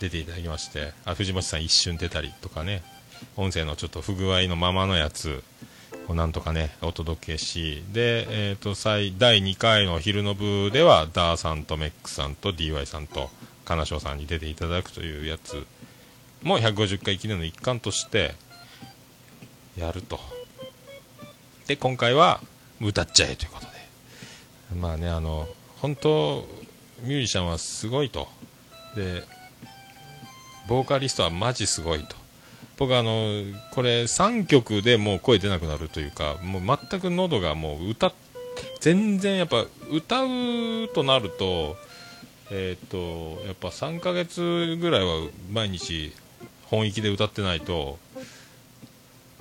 [0.00, 0.92] 出ていただきまして。
[1.04, 2.82] あ藤本さん一瞬出たりとかね。
[3.36, 5.42] 音声のちょっと不具合のままのやつ。
[6.10, 13.30] なんとかねお届けしで、えー、と最第2回の昼の部ではダーさんとメックさんと DY さんと
[13.64, 15.66] 金賞さんに出ていただくというやつ
[16.42, 18.34] も150回記念の一環として
[19.78, 20.20] やると。
[21.66, 22.40] で今回は
[22.80, 23.72] 歌っちゃえということで。
[24.78, 26.46] まあねあの本当
[27.02, 28.28] ミュージシャンはすごいと。
[28.94, 29.24] で
[30.68, 32.23] ボーカリストはマジすごいと。
[32.76, 38.12] 僕あのこれ3曲でもう声出なくなるというかもう全く喉がもう歌
[38.80, 41.76] 全然やっぱ歌うとなると
[42.50, 46.12] えっ、とやっぱ3ヶ月ぐらいは毎日
[46.66, 47.98] 本域で歌ってないと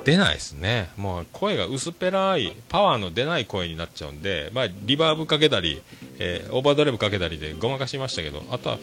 [0.04, 0.90] 出ないですね。
[0.98, 5.82] もう声が薄っぺらいパワーの出ない声になっちゃうんで、まあ、リバーブかけたり、
[6.20, 8.80] えーオーバードライブかけたりでごまかしましたけどあとは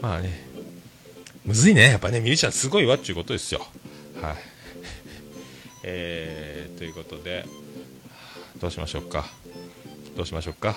[0.00, 0.46] まあね
[1.44, 1.90] むずいね。
[1.90, 3.64] やっぱねミュージシャンすごいわっちゅうことですよ。
[4.26, 4.36] はい。
[5.84, 7.44] えー、ということで
[8.60, 9.24] どうしましょうか？
[10.16, 10.74] どうしましょうか？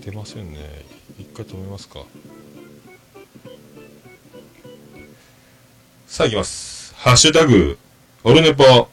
[0.00, 0.86] 出ませんね。
[1.18, 2.00] 一回止めますか？
[6.20, 6.94] さあ行きます。
[6.96, 7.78] ハッシュタグ
[8.24, 8.62] オルネポ。
[8.62, 8.88] ハ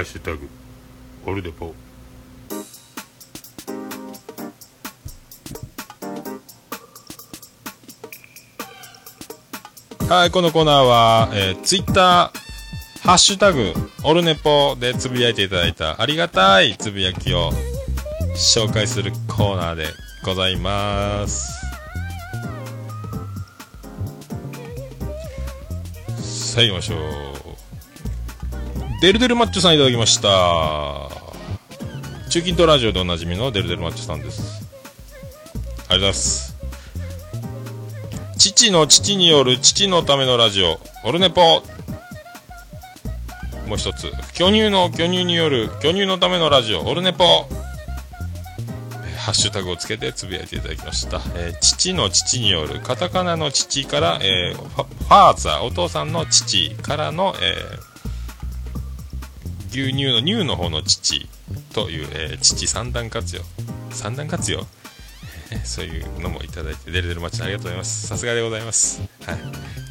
[0.00, 0.48] ッシュタグ
[1.24, 1.72] オルネポ。
[10.08, 13.72] はいこのコーナーは、えー、ツイッターハッシュタグ
[14.02, 17.52] オルネポでつぶやいていただいたありがたいつぶやきを
[18.34, 19.86] 紹介するコーナーで
[20.24, 21.63] ございます
[26.54, 26.98] さあ行きましょう。
[29.00, 31.08] デルデルマッチョさんいただきました。
[32.30, 34.64] 中近東ラジオでおなじみのデルデルマッチョさんです。
[35.50, 36.54] ありがとうございます。
[38.38, 41.42] 父の父による父のためのラジオオルネポ。
[43.66, 44.12] もう一つ。
[44.32, 47.48] 巨乳の巨乳による巨乳のためのラジオオルネポ。
[49.24, 57.94] ハッシュタグをつけてつぶやいていただきました、えー父の父によるカタカナの父から、えーファーザーお父さんの父からの、えー
[59.70, 61.26] 牛乳の乳の方の父
[61.72, 63.42] という、えー父三段活用。
[63.90, 64.66] 三段活用？
[65.64, 68.06] そういうのもいただいてデレデルマッチありがとうございます。
[68.06, 69.38] さすがでございます、はい、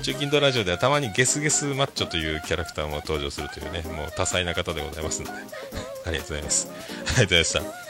[0.04, 5.34] 中近東ラジオではたまにゲスゲスマッチョというキャラクターも登場するというねもう多彩な方でございますので。
[6.06, 6.68] ありがとうございます。
[6.70, 7.83] ありがとうございました？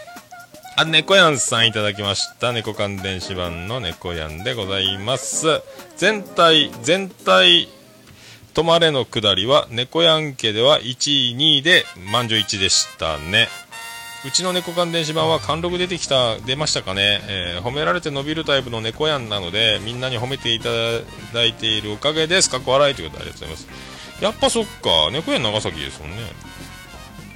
[0.75, 2.51] あ、猫やんさんいただきました。
[2.51, 5.61] 猫関電子版の猫やんでございます。
[5.97, 7.67] 全体、全体、
[8.55, 13.49] 止まれの下りは、猫やん家では1位、2位で満場一致でしたね。
[14.25, 20.69] うちの猫関電子版は貫禄出てきた、出ましたかね、えー褒められて伸びるタイプの猫やんなので、みんなに褒めていた
[21.33, 22.49] だいているおかげです。
[22.49, 24.23] かっこ笑いということでありがとうございます。
[24.23, 26.17] やっぱそっか、猫やん長崎ですもんね。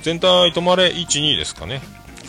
[0.01, 1.81] 全体止まれ1、2ですかね。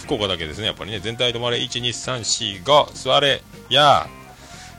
[0.08, 1.00] 福岡だけですね、やっぱりね。
[1.00, 4.08] 全体止まれ1、2、3、4、5、座れ、や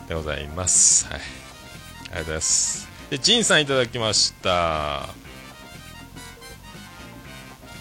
[0.03, 1.05] ーでございます。
[1.05, 1.19] はい。
[1.19, 2.89] ありがとうございます。
[3.11, 5.07] で、ジンさんいただきました。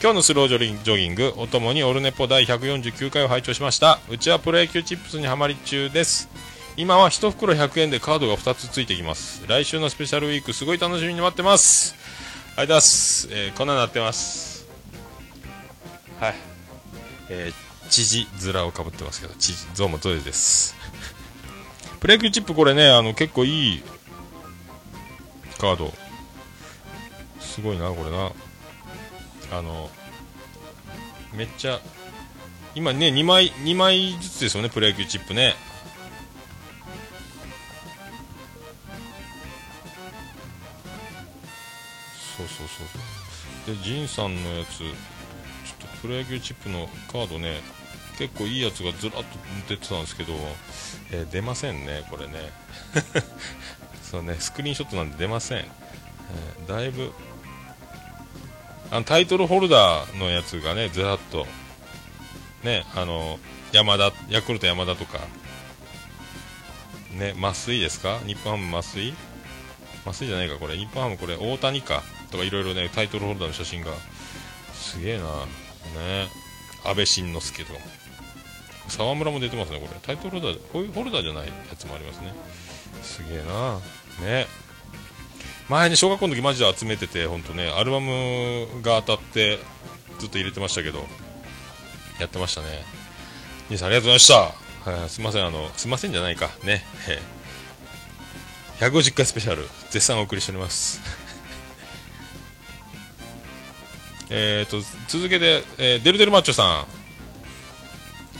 [0.02, 3.98] 今日のスロージョリンジョギング、おともにオルネポ第149回を拝聴しました。
[4.10, 6.28] うちはプロ野球チップスにはまり中です。
[6.76, 14.68] 今は1袋100円でカードが2つついてきます来週のスペシャルウィークすごい楽しみに待ってますありがとうございます、えーこんなになってます
[16.20, 16.57] はい
[17.30, 20.74] えー、知事面をかぶってますけど知事ゾウもトイレです。
[22.00, 23.82] プレイクチップこれねあの結構いい
[25.58, 25.92] カード。
[27.40, 28.32] すごいなこれな。
[29.50, 29.90] あの
[31.32, 31.80] めっちゃ
[32.74, 35.56] 今ね2枚2枚ずつですよねプロ野球チップね。
[42.36, 43.76] そうそうそう。
[43.76, 45.17] でジンさんのやつ。
[46.02, 47.60] プロ野球チップのカードね
[48.18, 49.26] 結構いいやつがずらっと
[49.68, 50.32] 出てたんですけど、
[51.12, 52.50] えー出ませんねこれね。
[54.02, 57.12] そうねスクリーンショットなんで出ません、えーだいぶ
[58.90, 61.46] あのタイトルホルダーのやつがねずらっと。
[62.64, 63.38] ねあの
[63.70, 65.20] 山田ヤクルト山田とか。
[67.12, 68.18] ね増井ですか？
[68.26, 69.14] 日本ハム増井
[70.04, 70.76] 増井じゃないかこれ。
[70.76, 72.02] 日本ハムこれ大谷か？
[72.30, 73.92] とかいろいろタイトルホルダーの写真が。
[74.74, 75.24] すげえな。
[75.88, 76.28] ね。
[76.84, 77.84] 安倍晋之助とかも。
[78.88, 80.00] 沢村も出てますねこれ。
[80.00, 82.32] タイトルホルダーこういうホルダーじゃないやつもありますね。
[83.02, 83.78] すげえな。
[84.26, 84.46] ね。
[85.68, 89.58] 前ね小学校の時マジで集めてて本当ねアルバムが当たって
[90.18, 91.04] ずっと入れてましたけど
[92.18, 92.68] やってましたね。
[93.68, 96.50] 兄さんありがとうございました、はい、すいませんあのすいませんじゃないか。
[96.64, 96.82] ね。
[98.80, 101.27] 150回スペシャル絶賛お送りしております。
[104.30, 106.86] えーと続けて、えーデルデルマッチョさん。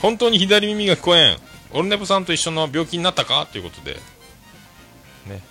[0.00, 1.38] 本当に左耳が聞こえん。
[1.72, 3.46] オルネポさんと一緒の病気になったか？
[3.50, 3.94] ということで。
[5.26, 5.42] ね。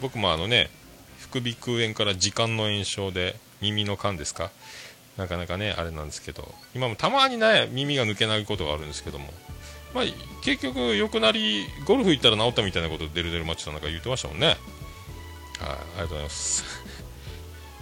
[0.00, 0.70] 僕もあのね
[1.18, 4.50] 副鼻腔炎から時間の炎症で耳の管ですか？
[5.16, 6.52] なかなかねあれなんですけど。
[6.74, 9.32] 今もたまにね耳が抜けないことがあるんですけども。
[9.94, 10.04] まあ
[10.42, 14.46] 結局良くなりゴルフ行ったら治ったみたいなことデルデルマッチョさんなんか言ってましたもんね。
[14.46, 16.81] はいありがとうございます。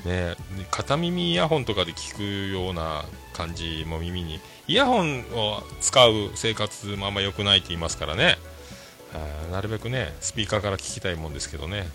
[0.05, 0.35] ね
[0.71, 8.39] 片耳イヤホンとかで聞くような感じも耳にイヤホンを使う生活もあんま良くないって言いますからね。
[9.13, 11.89] あなるべくねスピーカーから聞きたいもんですけどね、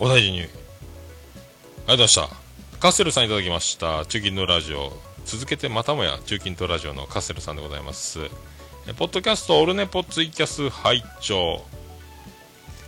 [0.00, 0.06] うん。
[0.06, 0.40] お大事に。
[0.40, 0.62] ありがと
[1.84, 2.28] うございました。
[2.78, 4.06] カッセルさんいただきました。
[4.06, 4.92] 中金のラジオ。
[5.26, 8.20] 続けてまたもや中金とラジオのカッセルさんでございます。
[8.96, 11.62] ポッドキャストオルネポツイキャス拝聴。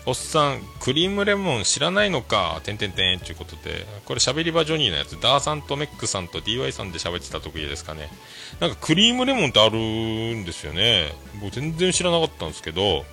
[0.04, 3.86] おっさんクリームレモン知らないのかてんてんてんということで。
[4.04, 5.12] これ喋り場ジョニーのやつ。
[5.20, 8.10] ダーさんとメックさんと DY さんで喋ってた時ですかね。
[8.58, 11.12] なんかクリームレモンってあるんですよね。
[11.40, 13.04] 僕全然知らなかったんですけど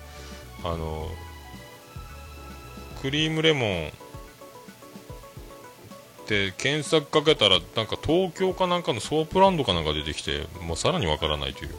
[0.64, 1.08] あの
[3.02, 3.90] クリームレモンっ
[6.26, 11.70] て検索かけたらなんか東京かなんかのソープランドかなんか出てきてもうさらにわからないという。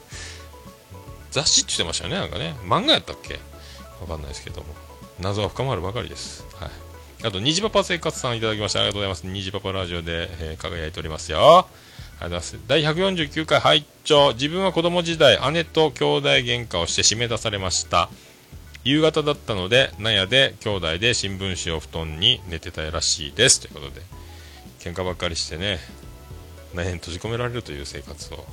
[1.32, 2.56] 雑誌って言ってましたよねなんかね。
[2.66, 3.40] 漫画やったっけ？
[4.00, 4.68] わかんないですけども。
[5.22, 6.46] 謎は深まるばかりです。
[6.56, 6.70] はい。
[7.24, 9.28] あと虹パパ生活さんいただきましてありがとうございます。
[9.28, 11.40] 虹パパラジオで、えー輝いておりますよ。
[11.40, 11.66] ありがとう
[12.22, 12.60] ございます。
[12.68, 14.34] 第149回拝聴。
[14.34, 18.10] 自分は子供時代姉と兄弟喧嘩をして締め出されました。
[18.84, 23.62] 夕方だったので納屋で兄弟で新聞紙を布団に寝てたらしいです。
[23.62, 24.02] ということで
[24.80, 25.80] 喧嘩ばっかりしてね
[26.74, 28.46] 納屋に閉じ込められるという生活を。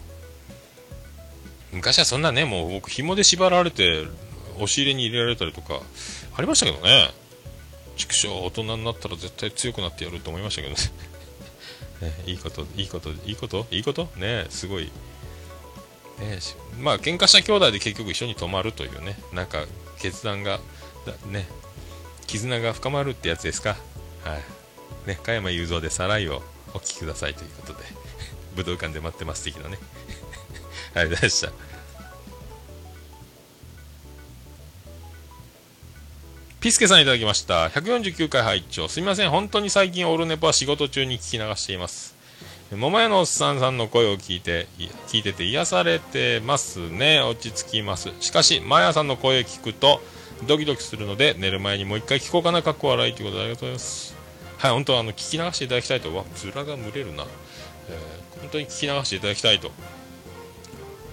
[1.72, 4.04] 昔はそんなねもう僕紐で縛られて
[4.58, 5.80] 押し入れに入れられたりとか
[6.36, 7.12] ありましたけどね。
[7.96, 10.80] 畜生大人になったら絶対強くなってやると思いましたけどね。
[12.00, 13.66] ねいいこといいこといいこと？
[13.72, 14.08] いいこと？
[14.16, 14.84] ねすごい。
[16.20, 16.38] ね
[16.80, 19.18] まあ喧嘩した兄弟で結局一緒に泊まるというね。
[19.32, 19.64] なんか
[20.00, 20.60] 決断が
[21.26, 21.48] ね
[22.28, 23.76] 絆が深まるってやつですか？
[24.24, 25.08] はい。
[25.08, 26.42] ね加山雄三で「サライ」を
[26.74, 27.84] お聴きくださいということで。
[28.54, 29.78] 武道館で待ってます的なね。
[30.94, 31.77] ありがとうございました。
[36.60, 37.68] ピスケさんいただきました。
[37.68, 38.88] 149回拝聴。
[38.88, 39.30] すみません。
[39.30, 42.16] 本当に最近オールネポは仕事中に聞き流しています。
[42.72, 44.66] 桃屋のおっさんさんの声を聞いて
[45.06, 47.20] 聞いてて癒されてますね。
[47.20, 48.10] 落ち着きます。
[48.18, 50.00] しかしマヤさんの声を聞くと
[50.48, 52.60] ドキドキするので寝る前にもう一回聞こうかな。
[52.62, 54.16] かっこ笑いということでありがとうございます。
[54.58, 56.12] はい本当はあの聞き流していただきたいと。
[56.12, 57.24] わ面が蒸れるな、
[57.88, 59.70] えー本当に聞き流していただきたいと。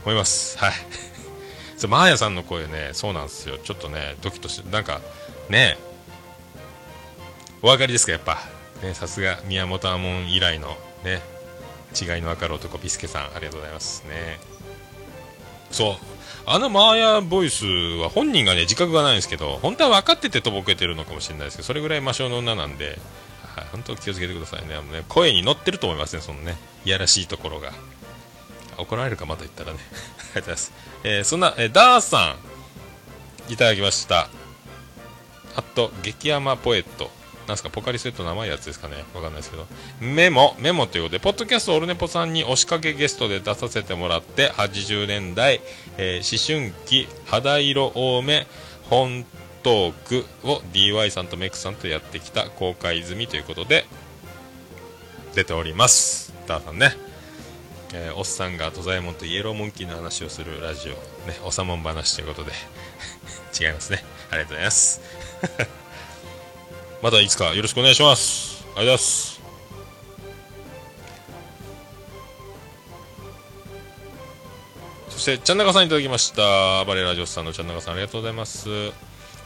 [0.05, 0.57] 思います。
[0.57, 0.73] はい。
[1.77, 3.59] そうマーヤさんの声ねそうなんですよ。
[3.59, 5.01] ちょっとねドキッとしてなんか
[5.49, 5.77] ね
[7.61, 8.37] お分かりですかやっぱ。
[8.83, 11.21] ねさすが宮本亞門以来のね
[11.99, 13.23] 違いの分かる男ビスケさん。
[13.23, 14.39] ありがとうございますね。
[15.71, 15.95] そう。
[16.45, 22.99] あのマーヤボイスは本人がね自覚がないんですけど本当は分かっててとぼけてるのかもしれないですけどそれぐらい魔性の女なんで、
[23.55, 24.75] はい、本当気をつけてくださいね。
[24.75, 27.71] あのね声に乗ってると思いますねそのねいやらしいところが。
[28.77, 29.79] 怒られるかまた言ったらね。
[30.35, 30.71] ありがとうございます、
[31.03, 32.35] えーそんな、えーダーさ
[33.49, 33.53] ん。
[33.53, 34.27] いただきました。
[35.55, 37.09] あと激甘ポエット。
[37.47, 39.05] なんすかポカリスエットの甘いやつですかね。
[39.13, 39.67] わかんないですけど。
[39.99, 45.61] メモメモということでポッドキャストオルネポさんに押しかけゲストで出させてもらって80年代、
[45.97, 48.47] えー思春期肌色多め
[48.89, 49.25] 本
[49.61, 53.85] トークを DY さんとメックさんとやってきた公開済みということで
[55.35, 56.33] 出ております。
[56.47, 56.93] ダーさんね。
[57.93, 60.99] えーおっさんが土左衛門とイエローモンキーの話をするラジオ、ね、
[61.45, 62.51] おさもん話ということで。
[63.59, 64.03] 違いますね。
[64.31, 65.01] ありがとうございます。
[67.01, 68.63] またいつかよろしくお願いします。
[68.63, 69.35] ありがとうございます。
[75.09, 76.83] そしてちゃんなかさんいただきました。
[76.83, 78.69] 暴れラジオスさんのちゃんなかさんありがとうございます。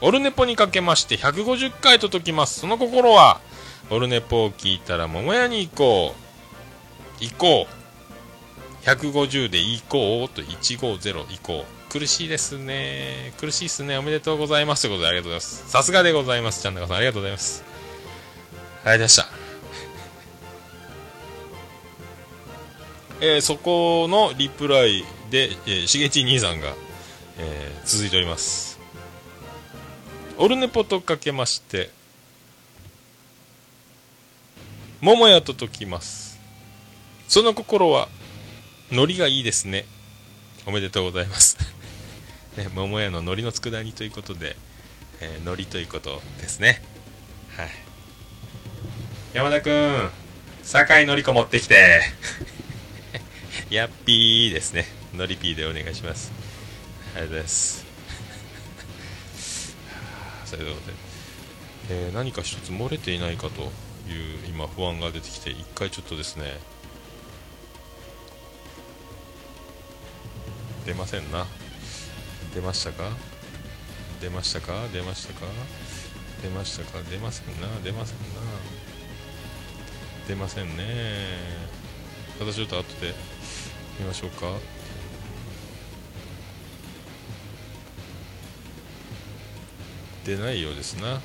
[0.00, 2.60] オルネポにかけまして150回と解きます。
[2.60, 3.40] その心は
[3.90, 6.14] オルネポを聞いたら桃屋に行こ
[7.20, 7.24] う。
[7.24, 8.84] 行こう。
[8.86, 11.79] 150で行こうと150行こう。
[11.90, 13.34] 苦しいですね。
[13.40, 13.98] 苦しいですね。
[13.98, 15.68] おめでとうございますということでありがとうございます。
[15.68, 16.62] さすがでございます。
[16.62, 17.64] ちゃんなかさんありがとうございます。
[17.64, 19.26] ありがとうございました。
[23.22, 26.74] えーそこのリプライで、えー、しげち兄さんが、
[27.38, 28.78] えー続いております。
[30.38, 31.90] オルネポとかけまして
[35.00, 36.38] 桃屋と解きます。
[37.26, 38.08] その心は
[38.92, 39.86] ノリがいいですね。
[40.66, 41.56] おめでとうございます、
[42.56, 44.56] ね、桃屋のノリの佃煮ということで、
[45.20, 46.82] えー、ノリということですね。
[47.56, 47.68] はい。
[49.32, 50.10] 山田君
[50.62, 52.02] 酒井のり子持ってきて。
[53.70, 54.84] やっぴーですね。
[55.14, 56.32] ノリピーでお願いします。
[57.14, 57.86] ありがとうございます。
[60.46, 60.96] そういうことで、
[61.90, 63.62] えー何か一つ漏れていないかと
[64.10, 66.58] いう今不安が出てきて一回ちょっとですね。
[70.84, 71.46] 出ませんな
[72.54, 73.10] 出ましたか？
[74.20, 74.86] 出ましたか？
[74.92, 75.46] 出ましたか？
[76.42, 77.02] 出ましたか？
[77.10, 77.68] 出ませんな。
[77.82, 78.24] 出ませんな。
[80.28, 80.84] 出ませんね。
[82.38, 83.14] 私ちょっと後で
[83.98, 84.52] 見ましょうか。
[90.24, 91.20] 出ないようですな。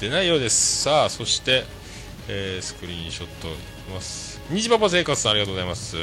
[0.00, 0.82] 出ないようです。
[0.82, 1.64] さあそして、
[2.28, 4.40] えースクリーンショットいきます。
[4.50, 5.96] 虹パパ生活さんありがとうございます。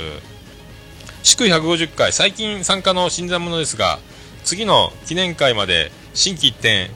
[1.27, 3.99] 祝150回最近参加の新参者ですが
[4.45, 6.89] 次の記念会まで新規一点、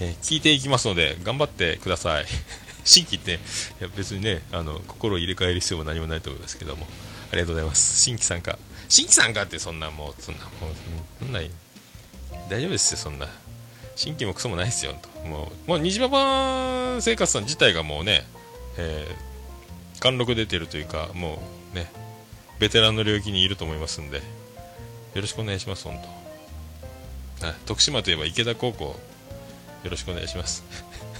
[0.00, 2.26] え聞いていきますので頑張ってください。
[2.86, 3.38] 新規一点。
[3.38, 3.40] い
[3.80, 6.86] や別にねあの心を入れ替える必要も何もないと思いますけども。
[7.32, 8.00] ありがとうございます。
[8.00, 8.56] 新規参加。
[8.88, 10.74] 新規参加ってそんなもうそんなもう
[11.18, 11.40] そんな
[12.48, 13.26] 大丈夫ですよそんな。
[13.96, 15.08] 新規もクソもないですよと。
[15.26, 18.24] もうもう虹パパ生活さん自体がもうね、
[18.76, 19.32] えー
[20.02, 21.40] 貫禄出てるというかも
[21.72, 21.86] うね
[22.58, 24.22] ベテランの領域にいると思いますんでよ
[25.20, 25.98] ろしくお願いします本
[27.40, 27.46] 当。
[27.46, 28.84] あ徳島といえば池田高校。
[29.84, 30.62] よろしくお願いします。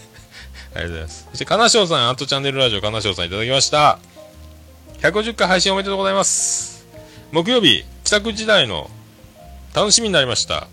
[0.74, 1.26] ありがとうございます。
[1.30, 3.99] そして金賞さんアートチャンネルラジオ金賞さんいただきました。
[5.01, 6.87] 150回配信おめでとうございます。
[7.33, 8.91] 木曜日帰宅時代の
[9.74, 10.68] 楽しみになりました。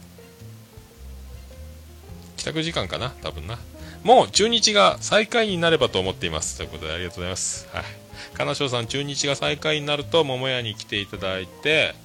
[2.38, 3.57] 帰宅時間かな多分な。
[4.03, 6.57] もう中日が最下位になればと思っています。
[6.57, 7.68] ということでありがとうございます。
[7.74, 7.99] はい。
[8.34, 11.95] 金賞さん中日が最下位になると桃屋に来ていただいて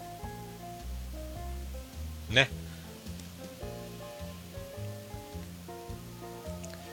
[2.31, 2.49] ね。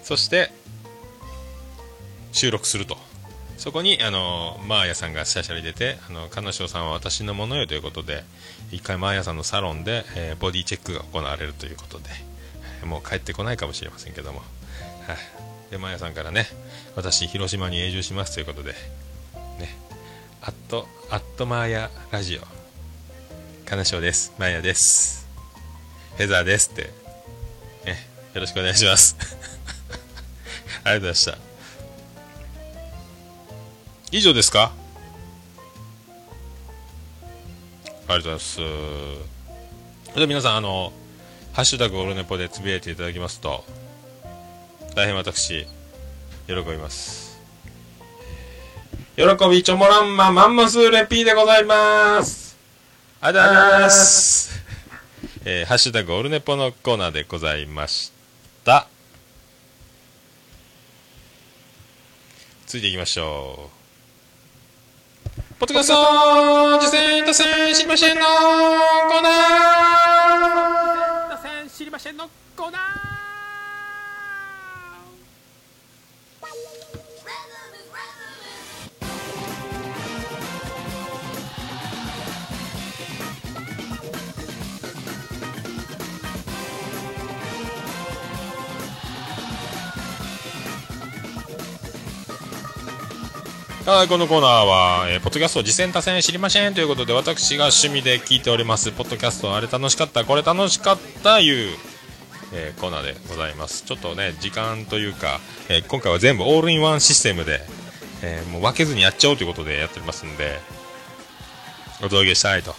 [0.04, 0.52] そして
[2.32, 2.98] 収録すると。
[3.62, 8.24] そこにあのマーヤさんがシャシャリ出てあの金賞さんは私のものよということで
[8.72, 12.10] 一回マーヤさんのサロンで、えーボディチェックが行われるということで
[12.88, 14.44] もう帰ってこないかもしれませんけども、は
[15.14, 15.18] い、
[15.70, 16.48] でマーヤさんからね
[16.96, 18.74] 私広島に永住しますということで
[20.42, 22.42] アットアットマーヤラジオ。
[23.68, 24.34] 金賞です。
[24.40, 25.28] マーヤです。
[26.18, 26.84] フェザーですって。
[27.86, 27.98] ね
[28.34, 29.16] よろしくお願いします。
[30.84, 31.38] ありがとうございました。
[34.12, 34.72] 以上ですか？
[37.14, 38.56] ありがとうございます。
[38.56, 38.66] それ
[40.16, 40.92] では皆さん、あの、
[41.54, 43.64] ハッシュタグオルネポでつぶやいていただきますと、
[44.96, 45.68] 大変私、
[46.48, 47.21] 喜びます。
[49.18, 52.58] 喜びちょもらんまマンモスレピーでございます。
[53.20, 54.52] ありがとうございます。
[55.44, 58.12] えーハッシュタグオルネポのコーナーでございまし
[58.64, 58.88] た。
[62.66, 63.82] ついていきましょう。
[65.60, 73.11] ポッドキャスト実践達成知りませんのコーナー知りませんのコーナー
[93.86, 98.92] はいこのコーナーは、えーポッドキャスト実践多戦知りませんということで私が趣味で聞いております。
[98.92, 101.76] ポッドキャストあれ楽しかったこれ楽しかったいう、
[102.54, 103.84] えーコーナーでございます。
[103.84, 107.62] ちょっとね時間というか、えー今回は全部オールインワンシステムで、
[108.22, 110.60] えもう分けずにやっちゃおうということでやっておりますんで
[112.02, 112.76] お届けしたいと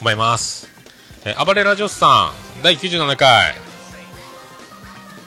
[0.00, 0.68] 思います、
[1.24, 3.54] え暴れラジオスさん第97回。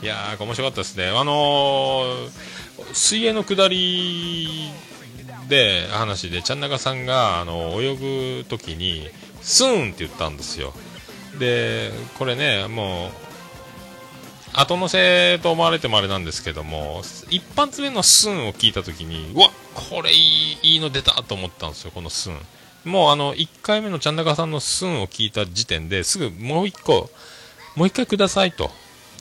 [0.03, 1.07] いやー面白かったですね。
[1.07, 2.60] あのー
[2.93, 4.71] 水泳の下り
[5.47, 9.09] で話でちゃんなかさんがあの泳ぐ時に
[9.41, 10.73] スーンって言ったんですよ。
[11.39, 13.11] でこれねもう
[14.53, 22.39] 後乗せと思われてもあれなんですけども一発目のスーンを聞いた時にうわこれいいの出たと思ったんですよこのスーン。
[22.83, 27.09] もうあの1回目のちゃんなかさんのスーンを聞いた時点ですぐもう1個
[27.75, 28.71] もう1回くださいと。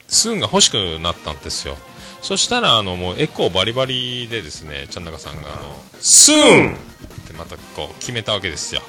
[0.09, 1.77] スーンが欲しくなったんですよ。
[2.23, 6.75] そしたらあのもうエコーバリバリでですねちゃんなかさんがあのスーン！
[6.75, 6.79] っ
[7.27, 8.83] てまたこう決めたわけですよ。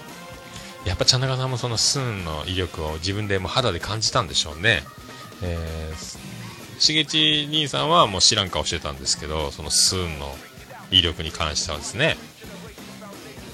[0.85, 4.83] やっぱちゃんなかさんもそのスーンの威力を自分でも肌で感じたんでしょうね。
[5.43, 10.35] えー、しげち兄さんはもう知らん顔してたんですけどそのスーンの
[10.91, 12.17] 威力に関してはですね。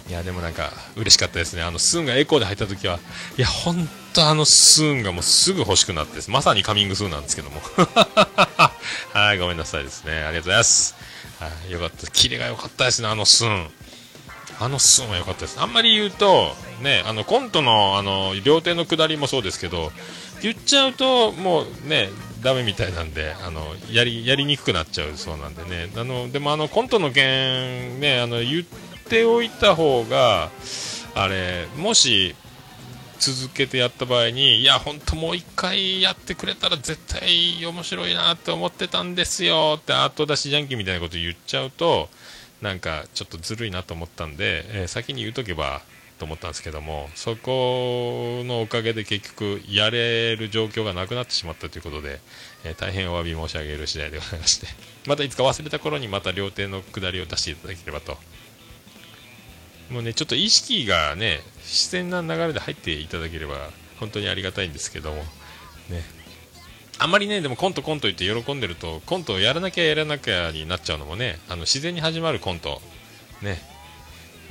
[0.10, 1.64] いやでもなんか嬉しかったですね。
[1.64, 3.00] あのスーンがエコーで入った時は
[3.38, 7.62] いや本当あのスーンがもうすぐ欲しくなってまさにカミングスーンなんですけども。
[9.14, 10.14] はいごめんなさいですね。
[10.14, 10.96] ありがとうございます。
[11.40, 12.08] はいよかった。
[12.08, 13.70] キレが良かったですねあのスーン。
[14.60, 15.60] あのスーンは良かったです。
[15.60, 19.92] あんまり言うとねあのコントのあの両手の下りもそうですけど
[20.42, 22.10] 言っちゃうともうね
[22.42, 25.90] ダメみたいなんであのやりやりにくくなっちゃうそうなんでね。
[25.96, 28.66] あのでもあのコントの件ねあの言
[29.08, 30.50] っておいた方が
[31.16, 32.36] あれもし
[33.20, 42.10] 続けてやった場合にいや本当もう一回やってくれたら絶対面白いなって思ってたんですよって後出しジャンキーみたいなこと言っちゃうと
[42.62, 45.82] なんかちょっとずるいなと思ったんで、えー先に言うとけば
[46.20, 52.20] と思ったんですけどもそこのおかげで結局やれる状況がなくなってしまったということで、
[52.66, 54.68] えー大変お詫び申し上げる次第でございまして。
[55.08, 58.18] またいつか忘れた頃にまた両手の下りを出していただければと
[59.90, 63.70] もうねちょっと意識がね自然な流れで入っていただければ
[64.00, 65.18] 本当にありがたいんですけども。
[65.90, 66.04] ね。
[67.00, 72.82] あんまりねでもコントコント言って喜んでるとコントをやらなきゃやらなきゃになっちゃうのもねあの自然に始まるコント。
[73.42, 73.62] ね。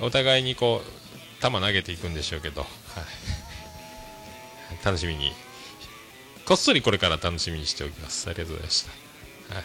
[0.01, 2.70] お互いにこう球投げていくんでしょうけど、はい、
[4.84, 5.32] 楽しみに。
[6.45, 8.28] こっそりこれから楽しみにしておきます。
[8.30, 8.87] ありがとうございまし
[9.49, 9.64] た、はい、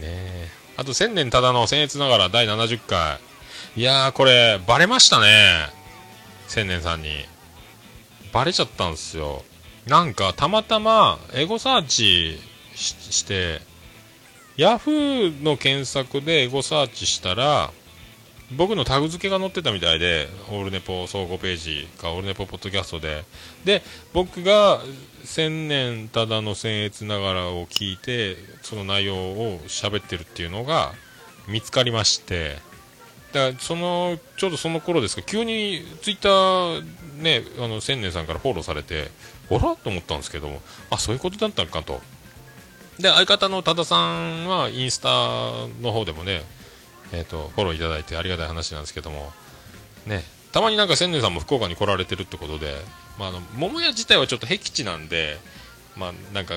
[0.02, 0.50] ねえ。
[0.76, 3.20] あと千年ただの僭越ながら第70回。
[3.76, 5.66] いやーこれバレましたね。
[6.46, 7.08] 千年さんに。
[8.32, 9.42] バレちゃったんですよ。
[9.88, 12.38] なんかたまたまエゴサーチ
[12.76, 13.60] しして
[14.56, 17.72] ヤフーの検索でエゴサーチしたら
[18.56, 23.24] 僕のタグ付けが載ってたみたいでオールネポ総合ページかオールネポポッドキャストで。
[23.64, 24.82] で僕が
[25.24, 30.92] 千年ただの僭越ながらを聞いてその内容を喋ってるっていうのが
[31.48, 32.72] 見つかりまして。
[33.34, 36.82] だからそのちょうどその頃ですか急にツイッター
[37.20, 39.10] ねあの千年さんからフォローされて
[39.50, 39.74] あら？
[39.74, 42.00] と思ったんですけどもあそういうことだったのかと。
[43.00, 45.08] で相方の多田さんはインスタ
[45.82, 46.42] の方でもね
[47.12, 49.32] えー、とフォローいただいてありがたい話なんですけども
[50.06, 50.22] ね
[50.52, 52.76] たまになんか千年さんも福岡に来られてるってことで、
[53.18, 55.38] まあ、あの桃屋自体はちょっと僻地なんで
[55.96, 56.54] まあなんか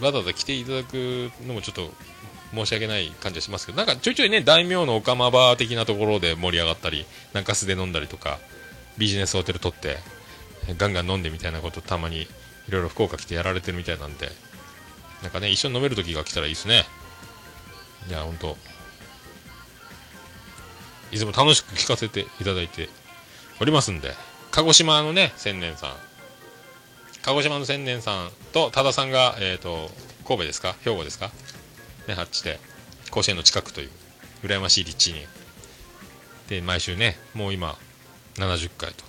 [0.00, 1.90] わざわざ来ていただくのもちょっと
[2.54, 8.38] 申し訳ない感じはしますけどなんかちょいちょいね大名のオカマバー的なところで盛り上がったりなんか素で飲んだりとか
[8.98, 9.98] ビジネスホテル取って
[10.78, 12.26] ガンガン飲んでみたいなことたまにい
[12.70, 14.28] ろいろ福岡来てやられてるみたいなんで
[15.22, 16.84] なんかね一緒に飲める時が来たらいいですね。
[18.08, 18.56] いや本当
[21.12, 22.88] いつも楽しく聞かせていただいて
[23.60, 24.12] おりますんで
[24.50, 25.90] 鹿児島のね千年さん。
[27.22, 29.90] 鹿児島の千年さんと多田さんが、えー、と
[30.24, 30.76] 神戸ですか？
[30.84, 31.32] 兵庫ですか？
[32.06, 32.58] ねあっちで
[33.10, 33.90] 甲子園の近くという
[34.42, 35.26] 羨ましい立地に。
[36.48, 37.76] で毎週ねもう今
[38.36, 39.04] 70回と。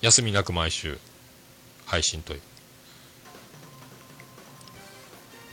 [0.00, 0.98] 休みなく毎週
[1.86, 2.40] 配信という。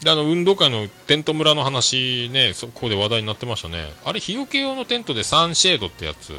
[0.03, 3.93] であの運動会のテント村の話ねそこで話題になってましたね。
[4.05, 6.29] あれ日よけ用のテントでサンシェードってやつ。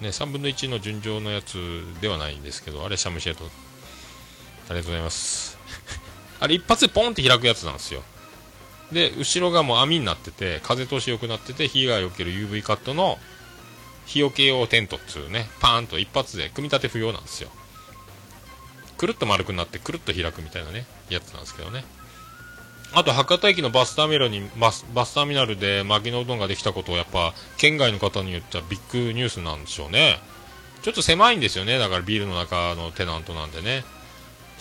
[0.00, 1.58] ね3分の1の純情のやつ
[2.00, 3.44] ではないんですけどあれシャムシェード。
[3.44, 3.48] あ
[4.70, 5.58] りがとうございます。
[6.40, 8.02] あれ一発でポンって開くやつなんですよ。
[8.92, 13.18] で後ろがもう網になってて風通し良くなってて火がよける UV カットの
[14.06, 17.50] 日よけ用テントっつうねパーンと一発で組み立て不要なんですよ。
[18.98, 21.84] くるっと丸くなってくるっと開くみたいなねやつなんですけどね。
[22.94, 30.18] あと博多駅のバスターミナルにバスバスターミナルで牧野うどんができたことをやっぱ県外の方に言ったらビッグニュースなんでしょうね。
[30.82, 31.78] ちょっと狭いんですよね。
[31.78, 33.84] だからビールの中のテナントなんでね。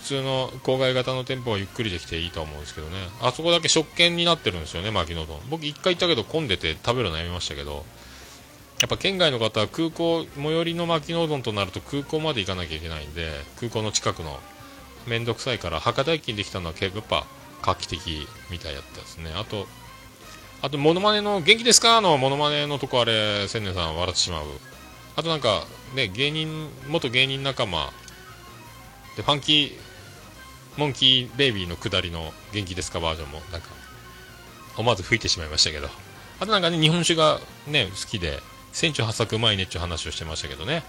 [0.02, 2.97] 普通の郊外型の店舗はゆっくりできていいと思うんですけどね。
[3.22, 7.86] あそこだけ食券になってるんですよね牧野うどん僕1回行ったけど混んでて食べるのやめましたけど。
[8.82, 13.30] やっぱ県外の方は空港最寄りの牧野うどんとなると空港まで行かなきゃいけないんで
[13.60, 14.39] 空港の近くの
[15.06, 17.28] 面倒くさいから博多駅にできたのは結構やっぱ
[17.62, 19.32] 画期的みたいやったですね。
[19.36, 19.68] あと
[20.64, 22.02] あとモノマネの元気ですか？
[22.02, 24.45] のモノマネのとこあれ千年さん笑ってしまう。
[25.16, 27.91] あとなんかね芸人元芸人仲間。
[29.16, 29.72] でファンキー
[30.78, 33.42] モンキーベイビーの下りの元気ですかバージョンも。
[33.52, 33.68] なんか
[34.78, 35.90] 思わず吹いてしまいましたけど。
[36.40, 38.40] あとなんかね日本酒がね好きで
[38.72, 40.84] 船長八作うまいねっていう話をしてましたけどね。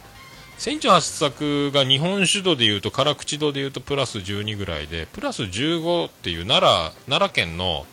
[0.59, 7.87] 船長八作が日本酒度でいうと辛口度でいうとプラス12ぐらいでプラス15っていう奈良奈良県の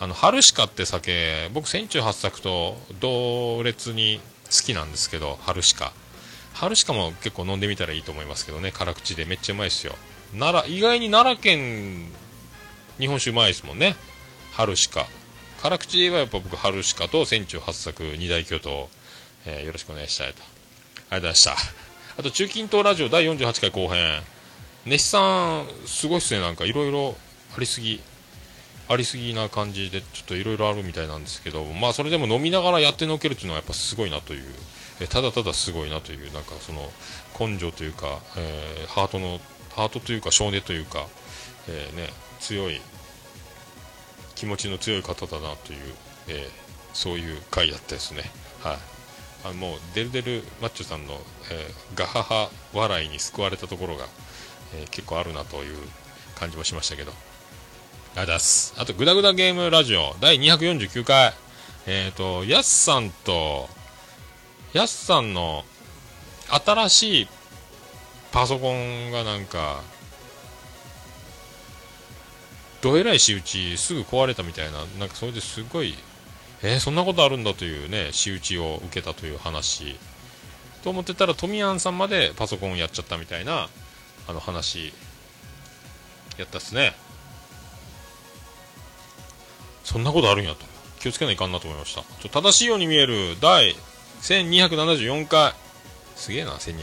[0.00, 5.92] あの春鹿って酒僕船長八作と同列に好きなんですけど春鹿。
[6.54, 8.72] 春鹿も結構飲んでみたらいいと思いますけどね。
[8.72, 9.24] 辛口で。
[9.24, 9.94] めっちゃうまいですよ。
[10.34, 12.06] 奈良意外に奈良県
[12.98, 13.96] 日本酒うまいですもんね。
[14.52, 15.06] 春鹿。
[15.62, 18.88] 辛口で言えばやっぱ僕春鹿と船長八作二大巨頭、
[19.46, 20.42] えーよろしくお願いしたいと。
[20.42, 20.50] ありが
[21.10, 21.52] とうございました。
[22.18, 24.22] あと中近東ラジオ第48回後編。
[24.84, 26.40] 熱さんすごいっすね。
[26.40, 27.16] なんかいろいろ
[27.56, 28.00] ありすぎ
[28.88, 31.64] ありすぎな感じでちょっといろいろあるみたいなんですけど。
[31.64, 34.44] まあそれでも飲みながらやってのけるっていうのはやっぱすごいなという。
[35.00, 36.90] えただただすごいなというなんかその
[37.38, 39.40] 根性というか、えーハートの
[39.74, 41.06] ハートというか少年というか、
[41.68, 42.08] えーね、
[42.40, 42.80] 強い
[44.34, 45.94] 気持ちの強い方だなという、
[46.28, 48.22] えーそういう回だったですね。
[48.60, 48.78] はい。
[49.44, 51.14] あのもうデルデルマッチョさんの、
[51.52, 54.06] えーガハハ笑いに救われたところが、
[54.74, 55.76] えー結構あるなという
[56.34, 57.12] 感じもしましたけど。
[57.12, 58.74] ありがとうございます。
[58.78, 61.34] あとグダグダゲームラジオ第249回。
[61.86, 63.68] えっ、とヤスさんと
[64.72, 65.64] ヤスさんの
[66.64, 67.28] 新しい
[68.32, 69.82] パソコンがなんか
[72.80, 75.94] どえらい仕打ちすぐ壊れたみたいななんかそれですごい
[76.62, 79.96] えーそんなことあるんだというね仕打ちを受けたという話。
[80.82, 83.68] と思ってたらトミヤンさんまでパソコンやっちゃったみたいな
[84.28, 84.92] あの話
[86.36, 86.94] やったっすね。
[89.82, 90.66] そんなことあるんやと。
[91.00, 92.02] 気をつけないかんなと思いました。
[92.20, 93.74] ちょ正しいように見える第
[94.22, 95.52] 1274回。
[96.14, 96.76] すげえな1274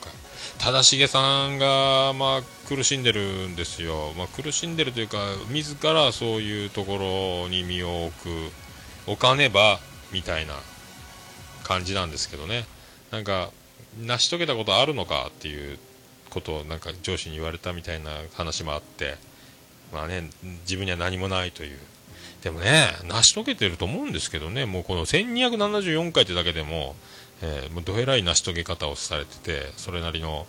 [0.00, 0.19] 回。
[0.60, 5.16] 正成さんが、まあ、苦しんでるんですよ、まあ、苦しんでるというか
[5.48, 9.80] 自らそういうところに身を置く置かねば
[10.12, 10.52] みたいな
[11.64, 12.66] 感じなんですけどね。
[13.10, 13.50] なんか
[13.98, 15.78] 成し遂げたことあるのかっていう
[16.28, 19.16] ことをなんか上司に言われたみたいな話もあって
[19.92, 20.28] まあね
[20.62, 21.78] 自分には何もないという。
[22.42, 24.66] でもね成し遂げてると思うんですけどね。
[24.66, 26.96] もうこの1274回ってだけでも、
[27.42, 30.46] えーもうどえらい成し遂げ方をされててそれなりの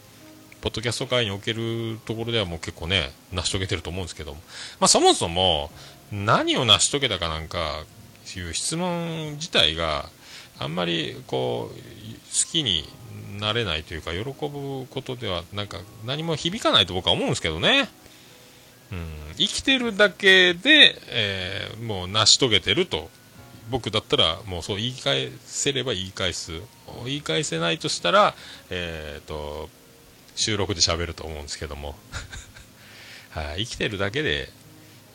[0.62, 4.40] ポッドキャスト界におけるところではもう結構ね成し遂げてると思うんですけども、
[4.80, 5.72] まあ、そもそも
[6.12, 7.84] 何を成し遂げたかなんか
[8.38, 10.10] いう質問自体が
[10.60, 12.88] あんまりこう好きに
[13.40, 17.90] なれないというか喜ぶことではなんか何も響かないと僕は思うんですけどね、
[18.92, 23.10] うん、生きてるだけで、えーもう成し遂げてると
[23.72, 26.52] 僕だったらもうそう言い返せれば言い返す。
[27.06, 28.36] 言い返せないとしたら、
[28.70, 29.70] えー、と
[30.36, 31.96] 収録で喋ると思うんですけども、
[33.32, 34.50] はい、生きてるだけで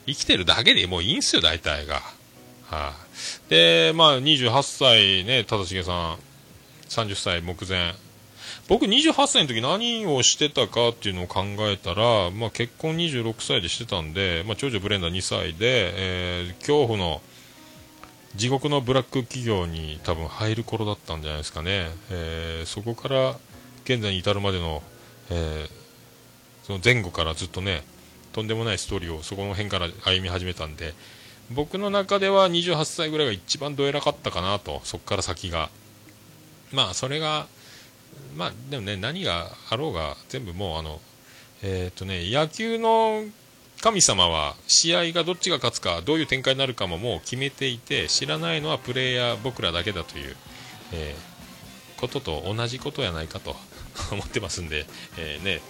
[0.06, 2.02] 生きてるだけでもういいんすよ大体が。
[2.68, 2.96] は
[3.48, 6.18] い、で、まあ、28歳ね、忠重さん、
[6.88, 7.94] 30歳目前。
[8.68, 17.20] 僕28歳の時何をしてたかっていうのを考えたら、まあ、結婚26歳でしてたんで、まあ、長女ブレンダー2歳で、えー恐怖の
[18.36, 23.36] 地獄のブラック企業に多分入る頃だったんじゃないですかね、えーそこから
[23.84, 24.82] 現在に至るまでの,、
[25.30, 25.70] えー
[26.64, 27.84] その前後からずっとね
[28.32, 30.94] とんでもないストーリーをそこの辺から歩み始めたんで
[31.50, 35.70] 僕の中では28歳ぐらいが一番どえらかったかなとそこから先が。
[36.72, 37.46] まあそれが
[38.36, 41.00] まあでもね何があろうが全部もうあの
[41.62, 43.24] えっ、とね野球の
[43.80, 50.36] 神様は試合がどっちが勝つかどういう展開になるかももう決めていて知らないのはプレイヤー僕らだけだという、
[50.92, 51.36] えー
[51.96, 53.56] ことと同じことやないかと
[54.12, 55.60] 思ってますんで、えーね。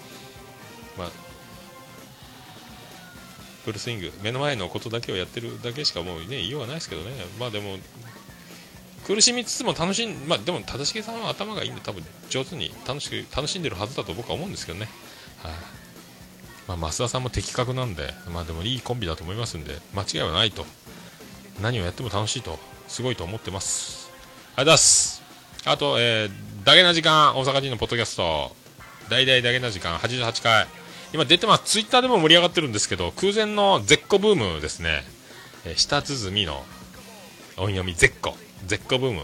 [0.98, 1.10] ま、
[3.64, 7.12] フルスイング目の前のことだけをやってるだけしかもうね言いようがないですけどね。
[7.38, 7.78] まあでも
[9.06, 14.88] 苦しみつつも楽しんまあでも正成さんは頭がいいんで多分上手に楽しく楽しんでるはずだと僕は思うんですけどね。
[15.42, 15.52] はい、
[16.68, 20.64] まあ、増田さんも的確なんで、まあ、でもいいコンビだと思いますんで間違いはないと。
[21.60, 24.10] 何をやっても楽しいとすごいと思ってます。
[24.56, 25.22] ありがとうございます。
[25.64, 26.30] あと、えー、
[26.64, 28.54] ダゲな時間大阪人のポッドキャスト。
[29.08, 30.66] 大々ダゲな時間88回。
[31.12, 31.64] 今出てます。
[31.64, 35.02] ツイッターでも盛り上がってるんですけど空前の絶個ブームですね、
[35.64, 36.64] えー、舌鼓の
[37.56, 38.36] 音読み絶個
[38.66, 39.22] 絶個ブーム。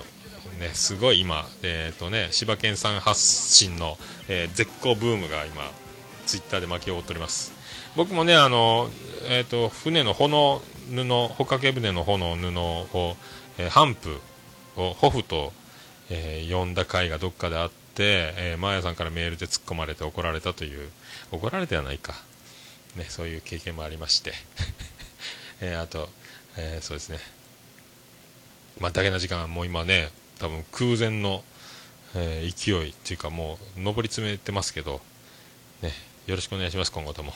[0.61, 5.70] ね、すごい今、えーとね、柴犬さん発信の、えー、絶好ブームが今、
[6.32, 7.52] ツイッターで巻き起こっております。
[7.94, 8.88] 僕もねあの、
[9.28, 12.58] えーと、船の帆の布帆掛け船の帆の布
[12.96, 13.16] を、
[13.58, 14.18] えー、ハンプ
[14.76, 15.52] をホフと、
[16.08, 20.88] えー、呼んだ回がどっかであって、えー、マーヤさんからメールで突っ込まれて怒られたという
[21.32, 22.14] 怒られてはないか、
[22.96, 24.32] ね、そういう経験もありまして、
[25.60, 26.08] えー、あと、
[26.56, 27.18] えー、そうですね。
[28.80, 30.08] まあ、だけな時間もう今ね
[30.38, 31.44] 多分空前の、
[32.14, 35.02] えー、勢いっていうかもう上り詰めてますけど
[35.82, 35.92] ね。
[36.26, 37.32] よろしくお願いします、今後とも。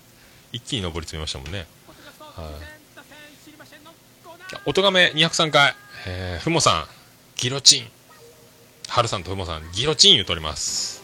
[0.52, 1.66] 一気に上り詰めましたもんね。
[2.18, 2.46] はい、
[4.64, 5.74] おとがめ203回、
[6.06, 6.86] えー、ふもさん、
[7.36, 7.90] ギロチン。
[8.88, 11.02] はるさんとふもさん、ギロチン言うとります。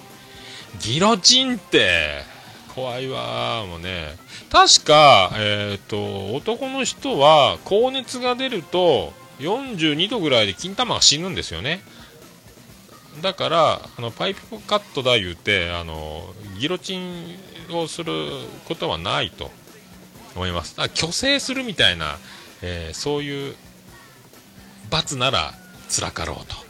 [0.80, 2.22] ギロチンって、
[2.74, 4.16] 怖いわもうね。
[4.50, 11.82] 確か、えっ、ー、と、男の人は、高熱が出ると、42度ぐらいで金玉が死ぬんですよね。
[13.22, 16.22] だからあのパイプカットだ言うてあの
[16.58, 17.36] ギロチン
[17.72, 18.12] をする
[18.66, 19.50] ことはないと
[20.34, 20.76] 思います。
[20.94, 22.18] 虚勢するみたいな、
[22.62, 23.54] えー、そういう
[24.90, 25.54] 罰なら
[25.88, 26.68] つらかろうと。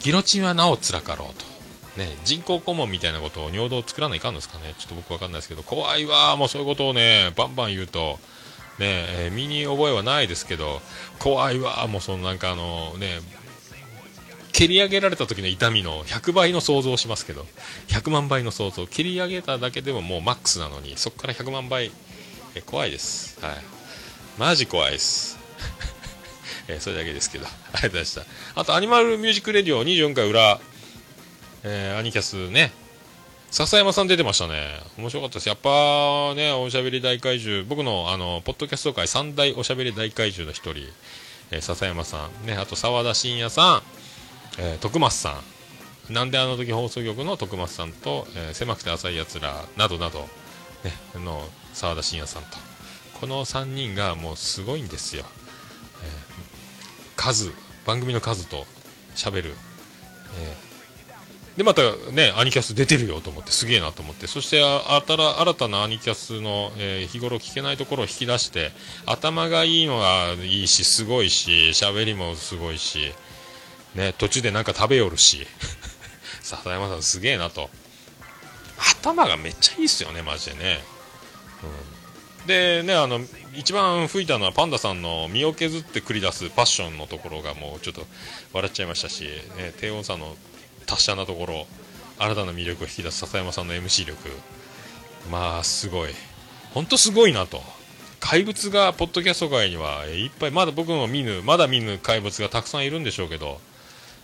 [0.00, 4.74] ギロチンはなおつらかろうと、ね、人工肛門みたいなことを尿道を作らないかんですかね。
[4.78, 8.18] ちょっと僕分かんないですけど怖いわもうそういうことをねバンバン言うと
[8.78, 10.80] ねえ、身に覚えはないですけど
[11.20, 13.20] 怖いわもうそのなんかあのね
[14.54, 17.44] 蹴り上げられた時の痛みの100倍の想像をしますけど
[17.88, 21.90] 100万倍の想像蹴り上げただけでももうマックスなのにそこから100万倍
[22.56, 23.38] え怖いです。
[23.44, 23.56] はい。
[24.38, 25.38] マジ怖いです。
[26.68, 27.46] えそれだけですけど。
[27.46, 28.24] ありがとうございました。
[28.54, 30.60] あとアニマルミュージックレディオ24回裏、
[31.64, 32.72] えー、アニキャスね。
[33.50, 34.80] 笹山さん出てましたね。
[34.98, 35.48] 面白かったです。
[35.48, 37.64] やっぱねおしゃべり大怪獣。
[37.64, 40.88] 僕のあのポッドキャスト界三大おしゃべり大怪獣の一人、
[41.50, 42.46] えー、笹山さん。
[42.46, 44.03] ねあと澤田信也さん。
[44.58, 45.40] えー、徳松さ
[46.10, 46.12] ん。
[46.12, 50.28] なんであの時放送局の徳松さんと、えー、狭くて浅いやつらなどなど、
[50.84, 52.74] ね、の澤田信也さんと。
[53.20, 55.24] この3人がもうすごいんですよ、
[56.02, 57.52] えー、数
[57.86, 58.66] 番組の数と
[59.14, 59.54] しゃべる、
[60.38, 61.82] えー、でまた
[62.12, 64.26] ねアニキャス出てるよと思ってすげえなと思って。
[64.26, 68.72] そしてあたら新たなアニキャスの、えー、日頃聞けないところを引き出して
[69.06, 73.14] 頭がいいのがいいしすごいし喋りもすごいし
[73.94, 75.46] ね、途中でなんか食べよるし。
[76.42, 77.70] 笹山さんすげえなと。
[79.02, 80.80] 頭がめっちゃいいっすよねマジでね、
[82.42, 83.20] うん、でねあの
[83.54, 88.04] 一番吹いたのはパンダさんの身を削って繰り出すパッションのところがもうちょっと
[88.52, 89.24] 笑っちゃいましたし、
[89.56, 90.36] ね、低音さんの
[90.86, 91.66] 達者なところ
[92.18, 94.28] 新たな魅力を引き出す笹山さんの MC 力。
[95.30, 96.10] まあすごい。
[96.72, 97.62] 本当すごいなと。
[98.20, 103.60] 怪物がポッドキャスト界にはいっぱいまだ僕の見ぬまだ見ぬ怪物がたくさんいるんでしょうけど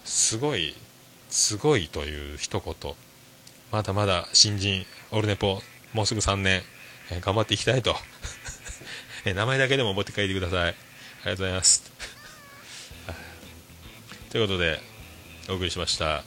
[0.05, 0.75] すごい、
[1.29, 2.95] すごいという一言。
[3.71, 6.63] まだまだ新人、オルネポ、もうすぐ3年、
[7.11, 7.97] えー、頑張っていきたいと。
[9.25, 10.71] え名前だけでも持って帰ってください。
[10.71, 11.91] ありがとうございます。
[14.31, 14.81] ということで、
[15.49, 16.25] お送りしました。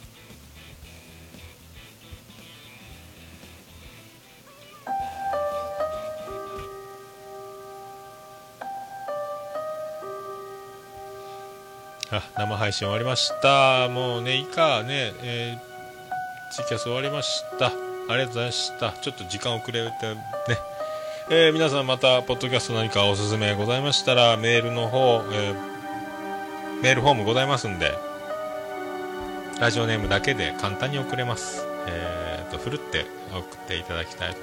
[12.16, 13.88] あ 生配信終わりました。
[13.88, 15.12] もうねいいかね。
[15.22, 17.66] えー、ツイキャス終わりました。
[17.66, 17.70] あ
[18.10, 18.92] りがとうございました。
[18.92, 20.20] ちょっと時間遅れてね。
[21.30, 27.94] えー、皆さんまたポッドキャスト何かおすすめございましたらメールの方、えー、メールフォームございますんで
[29.58, 31.64] ラジオネームだけで簡単に送れます。
[31.86, 34.36] えーと、ふるって送っていただきたい。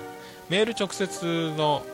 [0.49, 1.85] メール直接の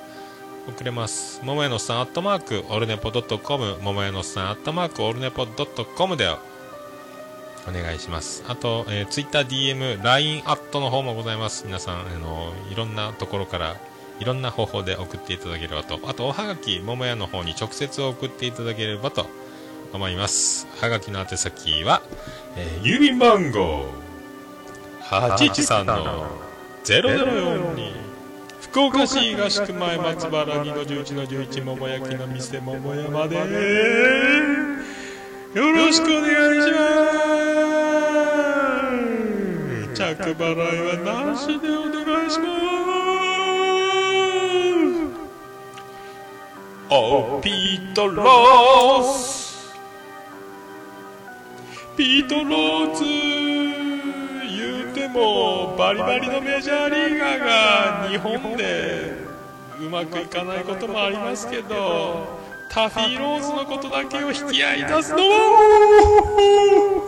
[0.68, 1.42] 送れます。
[1.44, 8.44] ももやのさん、アットマーク、オルネポドットコム、ももやのさん、アットマーク、オルネポドットコムでお願いします。
[8.48, 11.66] あと、えー、ツイッター DM、LINE アットの方もございます。
[11.66, 13.78] 皆さん、あのいろんなところから、
[14.20, 16.00] いろんな方法で送っていただければと。
[16.06, 19.28] あと、おはがき、ももやの方に直接送っていただければと
[19.94, 20.68] 思います。
[20.82, 22.02] はがきの宛先は、
[22.56, 23.86] えー、郵便番号、
[25.04, 26.28] 813の
[26.84, 28.07] 0042。
[28.80, 33.38] 岡市東区前松原2の11の11桃焼きの店桃山で
[35.56, 36.78] よろしくお願いしま
[39.94, 39.96] す。
[39.96, 42.48] 着払いはなしでお願いします。
[46.90, 49.76] おピートロース。
[51.98, 53.37] ピートロー
[55.18, 59.14] もバリバリのメジャーリーガーが日本で
[59.80, 62.28] うまくいかないこともありますけど
[62.70, 67.07] タフィーローズのことだけを引き合い出すのは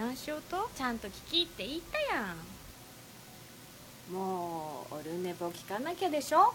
[0.00, 0.70] 何しようと？
[0.74, 4.14] ちゃんと聞きって言ったやん。
[4.16, 6.54] もうオルネポ聞かなきゃでしょ？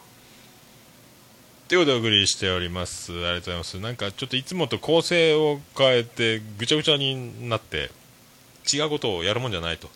[1.68, 3.12] ということでお送りしております。
[3.12, 3.80] ありがとうございます。
[3.80, 7.92] なんかちょっといつもと構成を変えてぐちゃぐちゃになって
[8.74, 9.90] 違うことをやるもんじゃないと。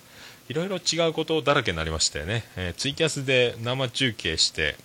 [0.47, 4.75] いろいろ違うことだらけになりましてね、えーツイキャスで生中継して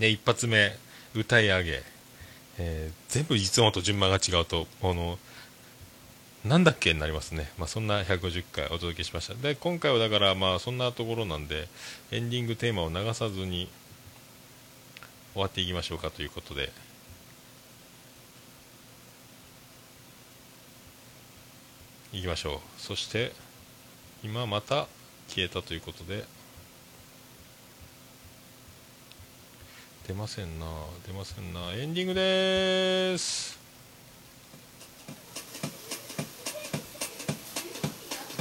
[0.00, 0.76] で一発目
[1.14, 1.82] 歌い上げ、
[2.58, 5.18] えー全部いつもと順番が違うとこの
[6.44, 9.34] なんだっけになりますね、まあ、そんな150回お届けしました。
[9.34, 11.68] で今回はだからまあそんなところなんで
[12.12, 13.68] エンディングテーマを流さずに
[15.32, 16.72] 終わっていきましょうかということで。
[22.12, 22.80] いきましょう。
[22.80, 23.32] そして
[24.22, 24.86] 今また
[25.28, 26.24] 消えたということで。
[30.06, 30.66] 出ませんな。
[31.06, 31.72] 出ませんな。
[31.72, 33.65] エンディングでーす。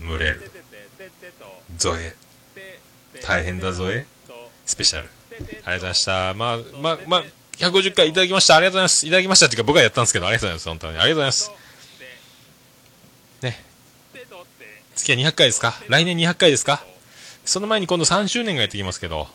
[0.00, 0.50] 群れる。
[1.76, 2.14] ゾエ。
[3.22, 4.06] 大変だゾエ
[4.64, 5.08] スペシャル。
[5.08, 6.34] ありがとうございました。
[6.34, 7.24] まあまあまあ
[7.56, 8.56] 150回いただきました。
[8.56, 9.06] ありがとうございます。
[9.06, 10.98] いただきましたっていうか僕がやったんですけどありがとうございます本当に。
[10.98, 11.50] ありがとうございます。
[13.42, 13.64] ね。
[14.94, 15.74] 次は200回ですか？
[15.88, 16.84] 来年200回ですか？
[17.44, 19.28] その前に今度3周年がやってきますけど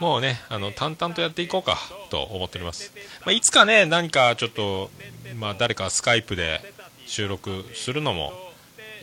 [0.00, 1.76] もうねあの淡々とやっていこうか
[2.08, 2.90] と思っております、
[3.26, 4.90] まあ、いつかね何かちょっと、
[5.36, 6.62] まあ、誰かスカイプで
[7.04, 8.32] 収録するのも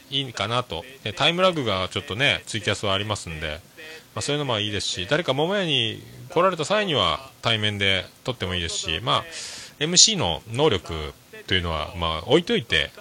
[0.10, 0.84] いいかなと。
[1.03, 3.60] でタイムラグがちょっとねツイキャスはありますんで、
[4.14, 9.24] まあ、そういうのもいいですし誰か桃屋に来られた際には対面で撮ってもいいですし、まあ、
[9.80, 11.14] MC の能力
[11.47, 12.92] というのは、まあ、置いといて、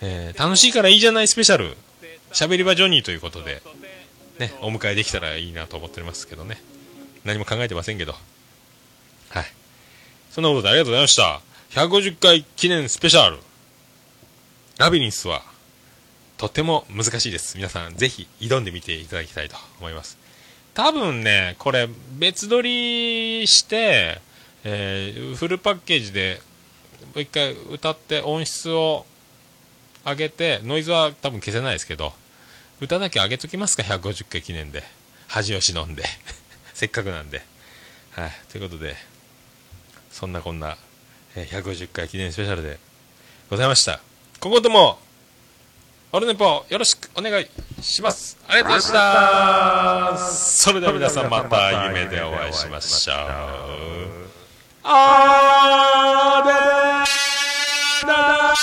[0.00, 1.76] えー楽しいからいいじゃないスペシャル。
[2.32, 3.62] 喋り場ジョニーということで、
[4.38, 6.60] ね、お迎えできたらいいなと思っておりますけどね。
[7.24, 8.12] 何も考えてませんけど。
[9.30, 9.44] はい。
[10.30, 11.40] そんなことでありがとうございました。
[11.70, 13.38] 150回記念スペシャル。
[14.78, 15.42] ラビリンスは
[16.36, 17.56] とても難しいです。
[17.56, 20.18] 皆さんぜひ挑んでみていただきたいと思います。
[20.74, 21.88] 多分ねこれ
[22.18, 24.20] 別撮りして、
[24.64, 26.40] えーフルパッケージで
[27.00, 29.06] もう一回歌って音質を
[30.04, 32.12] 上げてノイズは多分消せないですけど
[32.80, 34.82] 歌だけ上げときますか？150回記念で。
[35.28, 36.04] 恥を忍んで。
[36.74, 37.42] せっかくなんで。
[38.12, 38.32] はい。
[38.52, 38.96] ということで
[40.12, 40.76] そんなこんな、
[41.34, 42.78] えー150回記念スペシャルで
[43.48, 44.00] ございました。
[44.40, 44.98] 今後とも
[46.12, 47.46] オルネポよろしくお願い
[47.82, 48.38] します。
[48.46, 48.92] ありがとうござい
[50.12, 50.30] ました。
[50.30, 53.16] それでは皆さんまた夢でお会いしましょう。
[54.84, 56.52] あーで
[58.06, 58.54] だ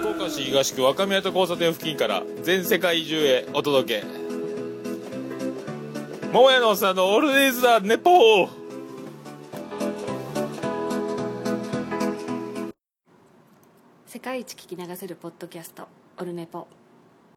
[0.00, 4.06] 福岡市東区若宮と交差点付近から全世界中へお届け。
[6.32, 8.67] 桃屋のおっさんのオールディーズ・ザ・ネポー。
[14.18, 15.86] 世界一聞き流せるポッドキャスト
[16.16, 16.66] オルネポ。